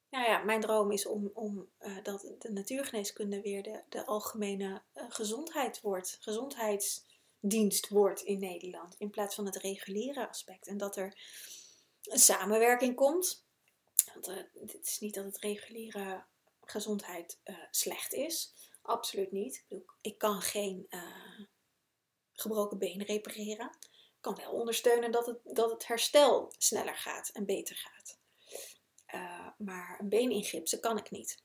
Nou 0.09 0.25
ja, 0.25 0.43
mijn 0.43 0.61
droom 0.61 0.91
is 0.91 1.05
om, 1.05 1.31
om 1.33 1.69
uh, 1.79 2.03
dat 2.03 2.33
de 2.39 2.51
natuurgeneeskunde 2.51 3.41
weer 3.41 3.63
de, 3.63 3.83
de 3.89 4.05
algemene 4.05 4.81
uh, 4.93 5.03
gezondheid 5.09 5.81
wordt, 5.81 6.17
gezondheidsdienst 6.21 7.89
wordt 7.89 8.21
in 8.21 8.39
Nederland, 8.39 8.95
in 8.97 9.09
plaats 9.09 9.35
van 9.35 9.45
het 9.45 9.55
reguliere 9.55 10.29
aspect. 10.29 10.67
En 10.67 10.77
dat 10.77 10.95
er 10.95 11.21
een 12.01 12.19
samenwerking 12.19 12.95
komt. 12.95 13.45
Want 14.13 14.25
het 14.53 14.87
is 14.87 14.99
niet 14.99 15.13
dat 15.13 15.25
het 15.25 15.37
reguliere 15.37 16.25
gezondheid 16.61 17.39
slecht 17.71 18.13
is. 18.13 18.53
Absoluut 18.81 19.31
niet. 19.31 19.65
Ik, 19.67 19.93
ik 20.01 20.17
kan 20.17 20.41
geen 20.41 20.87
gebroken 22.33 22.77
been 22.77 23.03
repareren. 23.03 23.77
Kan 24.21 24.35
wel 24.35 24.51
ondersteunen 24.51 25.11
dat 25.11 25.25
het, 25.25 25.39
dat 25.43 25.71
het 25.71 25.87
herstel 25.87 26.53
sneller 26.57 26.95
gaat 26.95 27.29
en 27.29 27.45
beter 27.45 27.75
gaat. 27.75 28.17
Uh, 29.13 29.47
maar 29.57 29.97
een 29.99 30.09
been 30.09 30.31
ingipsen 30.31 30.79
kan 30.79 30.97
ik 30.97 31.11
niet. 31.11 31.43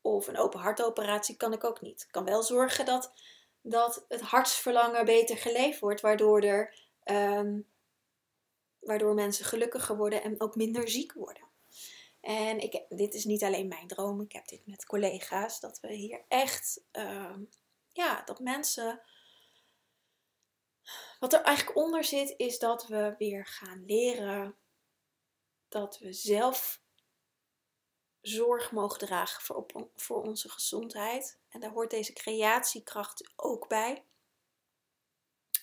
Of 0.00 0.26
een 0.26 0.38
open 0.38 0.60
hartoperatie 0.60 1.36
kan 1.36 1.52
ik 1.52 1.64
ook 1.64 1.80
niet. 1.80 2.02
Ik 2.02 2.10
kan 2.10 2.24
wel 2.24 2.42
zorgen 2.42 2.84
dat, 2.84 3.12
dat 3.60 4.04
het 4.08 4.20
hartsverlangen 4.20 5.04
beter 5.04 5.36
geleefd 5.36 5.80
wordt, 5.80 6.00
waardoor, 6.00 6.40
er, 6.40 6.74
um, 7.04 7.68
waardoor 8.78 9.14
mensen 9.14 9.44
gelukkiger 9.44 9.96
worden 9.96 10.22
en 10.22 10.40
ook 10.40 10.56
minder 10.56 10.88
ziek 10.88 11.12
worden. 11.12 11.48
En 12.20 12.58
ik, 12.58 12.82
dit 12.88 13.14
is 13.14 13.24
niet 13.24 13.42
alleen 13.42 13.68
mijn 13.68 13.86
droom, 13.86 14.20
ik 14.20 14.32
heb 14.32 14.48
dit 14.48 14.66
met 14.66 14.86
collega's, 14.86 15.60
dat 15.60 15.80
we 15.80 15.92
hier 15.92 16.24
echt, 16.28 16.80
uh, 16.92 17.36
ja, 17.92 18.22
dat 18.24 18.40
mensen. 18.40 19.00
Wat 21.18 21.32
er 21.32 21.40
eigenlijk 21.42 21.76
onder 21.76 22.04
zit, 22.04 22.34
is 22.36 22.58
dat 22.58 22.86
we 22.86 23.14
weer 23.18 23.46
gaan 23.46 23.84
leren 23.84 24.56
dat 25.68 25.98
we 25.98 26.12
zelf 26.12 26.82
zorg 28.20 28.72
mogen 28.72 28.98
dragen 28.98 29.42
voor, 29.42 29.66
voor 29.96 30.22
onze 30.22 30.48
gezondheid. 30.48 31.38
En 31.48 31.60
daar 31.60 31.70
hoort 31.70 31.90
deze 31.90 32.12
creatiekracht 32.12 33.32
ook 33.36 33.68
bij. 33.68 34.04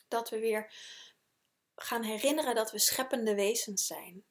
Dat 0.07 0.29
we 0.29 0.39
weer 0.39 0.73
gaan 1.75 2.03
herinneren 2.03 2.55
dat 2.55 2.71
we 2.71 2.79
scheppende 2.79 3.35
wezens 3.35 3.85
zijn. 3.85 4.25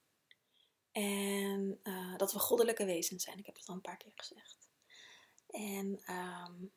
En 0.93 1.81
uh, 1.83 2.17
dat 2.17 2.33
we 2.33 2.39
goddelijke 2.39 2.85
wezens 2.85 3.25
zijn. 3.25 3.39
Ik 3.39 3.47
heb 3.47 3.57
het 3.57 3.69
al 3.69 3.75
een 3.75 3.81
paar 3.81 3.97
keer 3.97 4.13
gezegd. 4.15 4.71
En 5.47 6.15
um, 6.15 6.73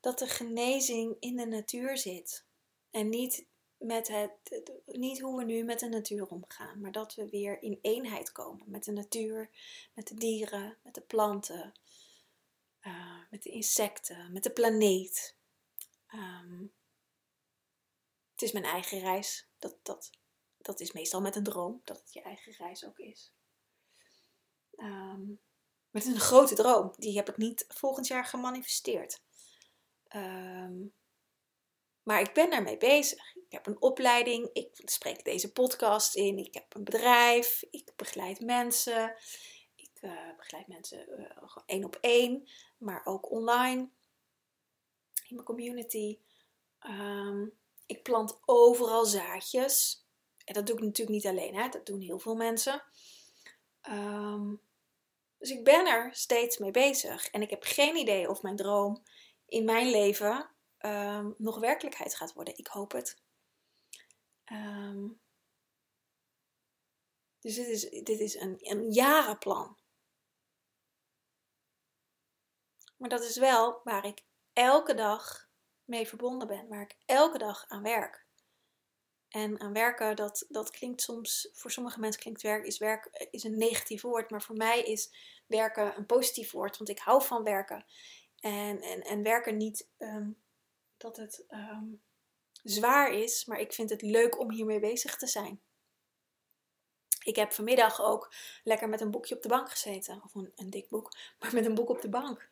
dat 0.00 0.18
de 0.18 0.26
genezing 0.26 1.16
in 1.18 1.36
de 1.36 1.46
natuur 1.46 1.98
zit. 1.98 2.44
En 2.90 3.08
niet, 3.08 3.46
met 3.76 4.08
het, 4.08 4.32
niet 4.86 5.20
hoe 5.20 5.36
we 5.38 5.44
nu 5.44 5.64
met 5.64 5.80
de 5.80 5.88
natuur 5.88 6.26
omgaan, 6.26 6.80
maar 6.80 6.92
dat 6.92 7.14
we 7.14 7.28
weer 7.28 7.62
in 7.62 7.78
eenheid 7.82 8.32
komen 8.32 8.70
met 8.70 8.84
de 8.84 8.92
natuur, 8.92 9.50
met 9.94 10.08
de 10.08 10.14
dieren, 10.14 10.78
met 10.82 10.94
de 10.94 11.00
planten, 11.00 11.72
uh, 12.82 13.18
met 13.30 13.42
de 13.42 13.50
insecten, 13.50 14.32
met 14.32 14.42
de 14.42 14.50
planeet. 14.50 15.36
Um, 16.14 16.72
het 18.32 18.42
is 18.42 18.52
mijn 18.52 18.64
eigen 18.64 18.98
reis. 18.98 19.48
Dat, 19.58 19.76
dat, 19.82 20.10
dat 20.58 20.80
is 20.80 20.92
meestal 20.92 21.20
met 21.20 21.36
een 21.36 21.44
droom, 21.44 21.80
dat 21.84 22.00
het 22.00 22.12
je 22.12 22.22
eigen 22.22 22.52
reis 22.52 22.84
ook 22.84 22.98
is. 22.98 23.32
Um, 24.76 25.40
maar 25.90 26.02
het 26.02 26.10
is 26.10 26.14
een 26.14 26.20
grote 26.20 26.54
droom. 26.54 26.92
Die 26.96 27.16
heb 27.16 27.28
ik 27.28 27.36
niet 27.36 27.64
volgend 27.68 28.06
jaar 28.06 28.24
gemanifesteerd. 28.24 29.22
Um, 30.16 30.92
maar 32.02 32.20
ik 32.20 32.32
ben 32.32 32.50
daarmee 32.50 32.76
bezig. 32.76 33.34
Ik 33.34 33.52
heb 33.52 33.66
een 33.66 33.82
opleiding, 33.82 34.50
ik 34.52 34.82
spreek 34.84 35.24
deze 35.24 35.52
podcast 35.52 36.14
in, 36.14 36.38
ik 36.38 36.54
heb 36.54 36.74
een 36.74 36.84
bedrijf, 36.84 37.62
ik 37.70 37.92
begeleid 37.96 38.40
mensen. 38.40 39.16
Ik 39.74 39.90
uh, 40.00 40.36
begeleid 40.36 40.66
mensen 40.66 41.08
uh, 41.20 41.56
één 41.66 41.84
op 41.84 41.98
één, 42.00 42.48
maar 42.78 43.00
ook 43.04 43.30
online 43.30 43.88
in 45.28 45.34
mijn 45.34 45.46
community. 45.46 46.18
Um, 46.86 47.58
ik 47.86 48.02
plant 48.02 48.40
overal 48.44 49.04
zaadjes. 49.04 50.04
En 50.44 50.54
dat 50.54 50.66
doe 50.66 50.76
ik 50.76 50.82
natuurlijk 50.82 51.16
niet 51.16 51.26
alleen, 51.26 51.54
hè? 51.54 51.68
dat 51.68 51.86
doen 51.86 52.00
heel 52.00 52.18
veel 52.18 52.34
mensen. 52.34 52.82
Um, 53.90 54.60
dus 55.38 55.50
ik 55.50 55.64
ben 55.64 55.86
er 55.86 56.14
steeds 56.14 56.58
mee 56.58 56.70
bezig. 56.70 57.30
En 57.30 57.42
ik 57.42 57.50
heb 57.50 57.62
geen 57.62 57.96
idee 57.96 58.30
of 58.30 58.42
mijn 58.42 58.56
droom 58.56 59.02
in 59.50 59.64
mijn 59.64 59.90
leven 59.90 60.50
um, 60.78 61.34
nog 61.38 61.58
werkelijkheid 61.58 62.14
gaat 62.14 62.32
worden. 62.32 62.58
Ik 62.58 62.66
hoop 62.66 62.92
het. 62.92 63.22
Um, 64.52 65.20
dus 67.40 67.54
dit 67.54 67.66
is, 67.66 67.90
dit 67.90 68.20
is 68.20 68.34
een, 68.34 68.56
een 68.58 68.92
jarenplan. 68.92 69.78
Maar 72.96 73.08
dat 73.08 73.22
is 73.22 73.36
wel 73.36 73.80
waar 73.84 74.04
ik 74.04 74.24
elke 74.52 74.94
dag 74.94 75.48
mee 75.84 76.08
verbonden 76.08 76.48
ben, 76.48 76.68
waar 76.68 76.82
ik 76.82 76.96
elke 77.04 77.38
dag 77.38 77.64
aan 77.68 77.82
werk. 77.82 78.28
En 79.28 79.60
aan 79.60 79.72
werken, 79.72 80.16
dat, 80.16 80.46
dat 80.48 80.70
klinkt 80.70 81.02
soms, 81.02 81.48
voor 81.52 81.70
sommige 81.70 82.00
mensen 82.00 82.20
klinkt 82.20 82.42
werk, 82.42 82.66
is 82.66 82.78
werk 82.78 83.28
is 83.30 83.44
een 83.44 83.58
negatief 83.58 84.02
woord, 84.02 84.30
maar 84.30 84.42
voor 84.42 84.56
mij 84.56 84.82
is 84.82 85.14
werken 85.46 85.96
een 85.96 86.06
positief 86.06 86.50
woord, 86.50 86.76
want 86.76 86.90
ik 86.90 86.98
hou 86.98 87.22
van 87.22 87.44
werken. 87.44 87.86
En, 88.40 88.80
en, 88.80 89.02
en 89.02 89.22
werken 89.22 89.56
niet 89.56 89.88
um, 89.98 90.42
dat 90.96 91.16
het 91.16 91.44
um, 91.50 92.02
zwaar 92.62 93.12
is, 93.12 93.44
maar 93.44 93.60
ik 93.60 93.72
vind 93.72 93.90
het 93.90 94.02
leuk 94.02 94.38
om 94.38 94.50
hiermee 94.50 94.80
bezig 94.80 95.16
te 95.16 95.26
zijn. 95.26 95.60
Ik 97.24 97.36
heb 97.36 97.52
vanmiddag 97.52 98.02
ook 98.02 98.34
lekker 98.64 98.88
met 98.88 99.00
een 99.00 99.10
boekje 99.10 99.34
op 99.34 99.42
de 99.42 99.48
bank 99.48 99.70
gezeten. 99.70 100.22
Of 100.24 100.34
een, 100.34 100.70
dik 100.70 100.88
boek, 100.88 101.16
maar 101.38 101.54
met 101.54 101.66
een 101.66 101.74
boek 101.74 101.88
op 101.88 102.00
de 102.00 102.08
bank. 102.08 102.50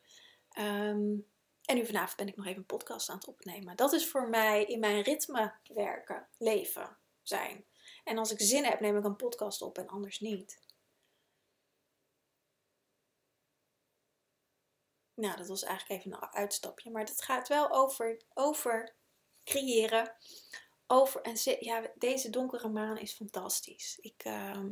Um, 0.59 1.27
en 1.64 1.77
nu 1.77 1.87
vanavond 1.87 2.16
ben 2.16 2.29
ik 2.29 2.37
nog 2.37 2.46
even 2.46 2.59
een 2.59 2.66
podcast 2.66 3.09
aan 3.09 3.16
het 3.16 3.27
opnemen. 3.27 3.77
Dat 3.77 3.92
is 3.92 4.09
voor 4.09 4.29
mij 4.29 4.64
in 4.64 4.81
mijn 4.81 5.03
ritme 5.03 5.53
werken, 5.74 6.29
leven, 6.38 6.96
zijn. 7.22 7.64
En 8.05 8.18
als 8.18 8.33
ik 8.33 8.40
zin 8.40 8.64
heb, 8.64 8.81
neem 8.81 8.96
ik 8.96 9.05
een 9.05 9.16
podcast 9.16 9.62
op 9.62 9.79
en 9.79 9.87
anders 9.87 10.20
niet. 10.20 10.59
Nou, 15.18 15.37
dat 15.37 15.48
was 15.48 15.62
eigenlijk 15.62 16.00
even 16.00 16.12
een 16.12 16.33
uitstapje. 16.33 16.90
Maar 16.90 17.04
het 17.04 17.22
gaat 17.22 17.48
wel 17.48 17.70
over, 17.70 18.20
over 18.35 18.94
creëren. 19.44 20.16
Over, 20.87 21.20
en 21.20 21.57
ja, 21.61 21.90
deze 21.94 22.31
donkere 22.31 22.68
maan 22.68 22.98
is 22.98 23.12
fantastisch. 23.12 23.98
Ik, 24.00 24.24
uh, 24.24 24.64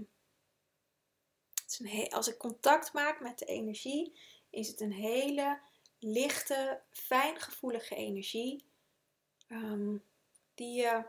het 1.62 1.70
is 1.70 1.78
een 1.78 2.12
als 2.12 2.28
ik 2.28 2.38
contact 2.38 2.92
maak 2.92 3.20
met 3.20 3.38
de 3.38 3.44
energie, 3.44 4.18
is 4.50 4.68
het 4.68 4.80
een 4.80 4.92
hele 4.92 5.60
lichte, 5.98 6.82
fijngevoelige 6.90 7.94
energie. 7.94 8.64
Um, 9.48 10.04
die 10.54 10.80
je 10.80 11.06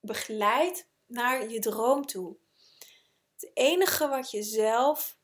begeleidt 0.00 0.88
naar 1.06 1.48
je 1.48 1.58
droom 1.58 2.06
toe. 2.06 2.36
Het 3.32 3.50
enige 3.54 4.08
wat 4.08 4.30
je 4.30 4.42
zelf 4.42 5.20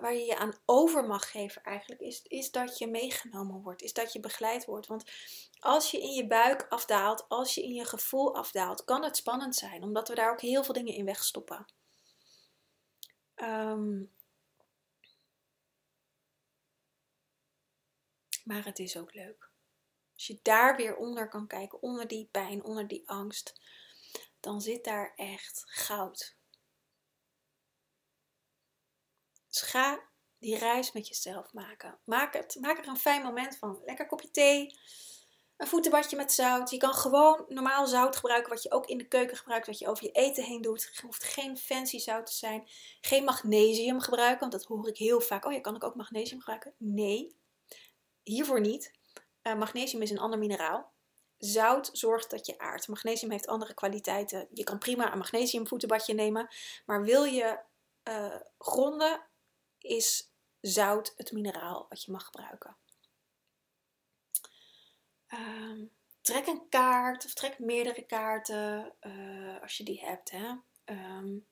waar 0.00 0.14
je 0.14 0.24
je 0.24 0.36
aan 0.36 0.54
over 0.64 1.06
mag 1.06 1.30
geven 1.30 1.62
eigenlijk, 1.62 2.00
is, 2.00 2.22
is 2.22 2.50
dat 2.50 2.78
je 2.78 2.86
meegenomen 2.86 3.62
wordt, 3.62 3.82
is 3.82 3.92
dat 3.92 4.12
je 4.12 4.20
begeleid 4.20 4.64
wordt. 4.64 4.86
Want 4.86 5.10
als 5.58 5.90
je 5.90 6.00
in 6.00 6.12
je 6.12 6.26
buik 6.26 6.66
afdaalt, 6.68 7.28
als 7.28 7.54
je 7.54 7.62
in 7.62 7.74
je 7.74 7.84
gevoel 7.84 8.36
afdaalt, 8.36 8.84
kan 8.84 9.04
het 9.04 9.16
spannend 9.16 9.54
zijn, 9.54 9.82
omdat 9.82 10.08
we 10.08 10.14
daar 10.14 10.30
ook 10.30 10.40
heel 10.40 10.64
veel 10.64 10.74
dingen 10.74 10.94
in 10.94 11.04
wegstoppen. 11.04 11.66
Um, 13.36 14.12
maar 18.44 18.64
het 18.64 18.78
is 18.78 18.96
ook 18.96 19.14
leuk. 19.14 19.50
Als 20.14 20.26
je 20.26 20.38
daar 20.42 20.76
weer 20.76 20.96
onder 20.96 21.28
kan 21.28 21.46
kijken, 21.46 21.82
onder 21.82 22.08
die 22.08 22.28
pijn, 22.30 22.64
onder 22.64 22.86
die 22.86 23.08
angst, 23.08 23.60
dan 24.40 24.60
zit 24.60 24.84
daar 24.84 25.12
echt 25.16 25.64
goud. 25.66 26.38
Dus 29.50 29.62
ga 29.62 30.00
die 30.38 30.58
reis 30.58 30.92
met 30.92 31.08
jezelf 31.08 31.52
maken. 31.52 31.98
Maak, 32.04 32.32
het, 32.32 32.56
maak 32.60 32.78
er 32.78 32.88
een 32.88 32.96
fijn 32.96 33.22
moment 33.22 33.56
van. 33.56 33.80
Lekker 33.84 34.06
kopje 34.06 34.30
thee, 34.30 34.78
een 35.56 35.66
voetenbadje 35.66 36.16
met 36.16 36.32
zout. 36.32 36.70
Je 36.70 36.76
kan 36.76 36.94
gewoon 36.94 37.44
normaal 37.48 37.86
zout 37.86 38.16
gebruiken, 38.16 38.50
wat 38.50 38.62
je 38.62 38.72
ook 38.72 38.86
in 38.86 38.98
de 38.98 39.08
keuken 39.08 39.36
gebruikt, 39.36 39.66
wat 39.66 39.78
je 39.78 39.88
over 39.88 40.04
je 40.04 40.10
eten 40.10 40.44
heen 40.44 40.62
doet. 40.62 40.86
Het 40.86 41.00
hoeft 41.00 41.24
geen 41.24 41.58
fancy 41.58 41.98
zout 41.98 42.26
te 42.26 42.34
zijn. 42.34 42.68
Geen 43.00 43.24
magnesium 43.24 44.00
gebruiken, 44.00 44.40
want 44.40 44.52
dat 44.52 44.64
hoor 44.64 44.88
ik 44.88 44.96
heel 44.96 45.20
vaak. 45.20 45.44
Oh 45.44 45.52
ja, 45.52 45.60
kan 45.60 45.74
ik 45.74 45.84
ook 45.84 45.94
magnesium 45.94 46.38
gebruiken? 46.38 46.74
Nee, 46.76 47.36
hiervoor 48.22 48.60
niet. 48.60 48.92
Uh, 49.42 49.54
magnesium 49.54 50.02
is 50.02 50.10
een 50.10 50.18
ander 50.18 50.38
mineraal. 50.38 50.92
Zout 51.38 51.90
zorgt 51.92 52.30
dat 52.30 52.46
je 52.46 52.58
aardt. 52.58 52.88
Magnesium 52.88 53.30
heeft 53.30 53.46
andere 53.46 53.74
kwaliteiten. 53.74 54.48
Je 54.52 54.64
kan 54.64 54.78
prima 54.78 55.12
een 55.12 55.18
magnesium 55.18 55.66
voetenbadje 55.66 56.14
nemen. 56.14 56.48
Maar 56.86 57.02
wil 57.02 57.24
je 57.24 57.58
uh, 58.08 58.34
gronden, 58.58 59.29
is 59.84 60.32
zout 60.60 61.12
het 61.16 61.32
mineraal 61.32 61.86
wat 61.88 62.02
je 62.02 62.12
mag 62.12 62.24
gebruiken. 62.24 62.76
Um, 65.34 65.90
trek 66.20 66.46
een 66.46 66.68
kaart 66.68 67.24
of 67.24 67.34
trek 67.34 67.58
meerdere 67.58 68.02
kaarten 68.06 68.94
uh, 69.00 69.62
als 69.62 69.76
je 69.76 69.84
die 69.84 70.00
hebt. 70.00 70.30
Hè. 70.30 70.54
Um, 70.84 71.46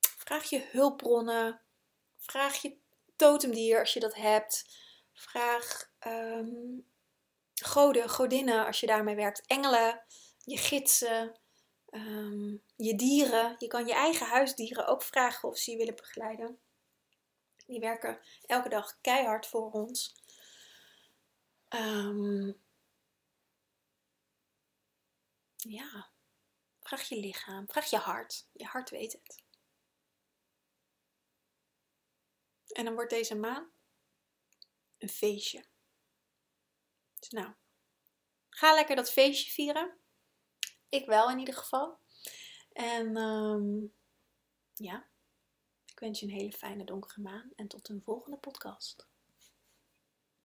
vraag 0.00 0.44
je 0.44 0.68
hulpbronnen. 0.70 1.60
Vraag 2.16 2.62
je 2.62 2.76
totemdier 3.16 3.78
als 3.78 3.92
je 3.92 4.00
dat 4.00 4.14
hebt. 4.14 4.76
Vraag 5.12 5.90
um, 6.06 6.86
goden, 7.54 8.08
godinnen 8.08 8.66
als 8.66 8.80
je 8.80 8.86
daarmee 8.86 9.14
werkt. 9.14 9.46
Engelen, 9.46 10.02
je 10.38 10.56
gidsen, 10.56 11.40
um, 11.92 12.62
je 12.76 12.94
dieren. 12.94 13.54
Je 13.58 13.66
kan 13.66 13.86
je 13.86 13.92
eigen 13.92 14.26
huisdieren 14.26 14.86
ook 14.86 15.02
vragen 15.02 15.48
of 15.48 15.58
ze 15.58 15.70
je 15.70 15.76
willen 15.76 15.96
begeleiden. 15.96 16.60
Die 17.66 17.80
werken 17.80 18.20
elke 18.46 18.68
dag 18.68 19.00
keihard 19.00 19.46
voor 19.46 19.70
ons. 19.70 20.14
Um, 21.68 22.62
ja, 25.56 26.10
vraag 26.80 27.08
je 27.08 27.16
lichaam, 27.16 27.68
vraag 27.68 27.90
je 27.90 27.96
hart. 27.96 28.48
Je 28.52 28.64
hart 28.64 28.90
weet 28.90 29.12
het. 29.12 29.42
En 32.72 32.84
dan 32.84 32.94
wordt 32.94 33.10
deze 33.10 33.34
maan 33.34 33.72
een 34.98 35.08
feestje. 35.08 35.64
Dus 37.18 37.28
nou, 37.28 37.52
ga 38.48 38.74
lekker 38.74 38.96
dat 38.96 39.12
feestje 39.12 39.52
vieren. 39.52 40.01
Ik 40.92 41.06
wel 41.06 41.30
in 41.30 41.38
ieder 41.38 41.54
geval. 41.54 41.98
En 42.72 43.16
um, 43.16 43.92
ja, 44.74 45.06
ik 45.86 45.98
wens 45.98 46.20
je 46.20 46.26
een 46.26 46.32
hele 46.32 46.52
fijne 46.52 46.84
donkere 46.84 47.20
maan 47.20 47.50
en 47.56 47.68
tot 47.68 47.88
een 47.88 48.02
volgende 48.02 48.36
podcast. 48.36 49.08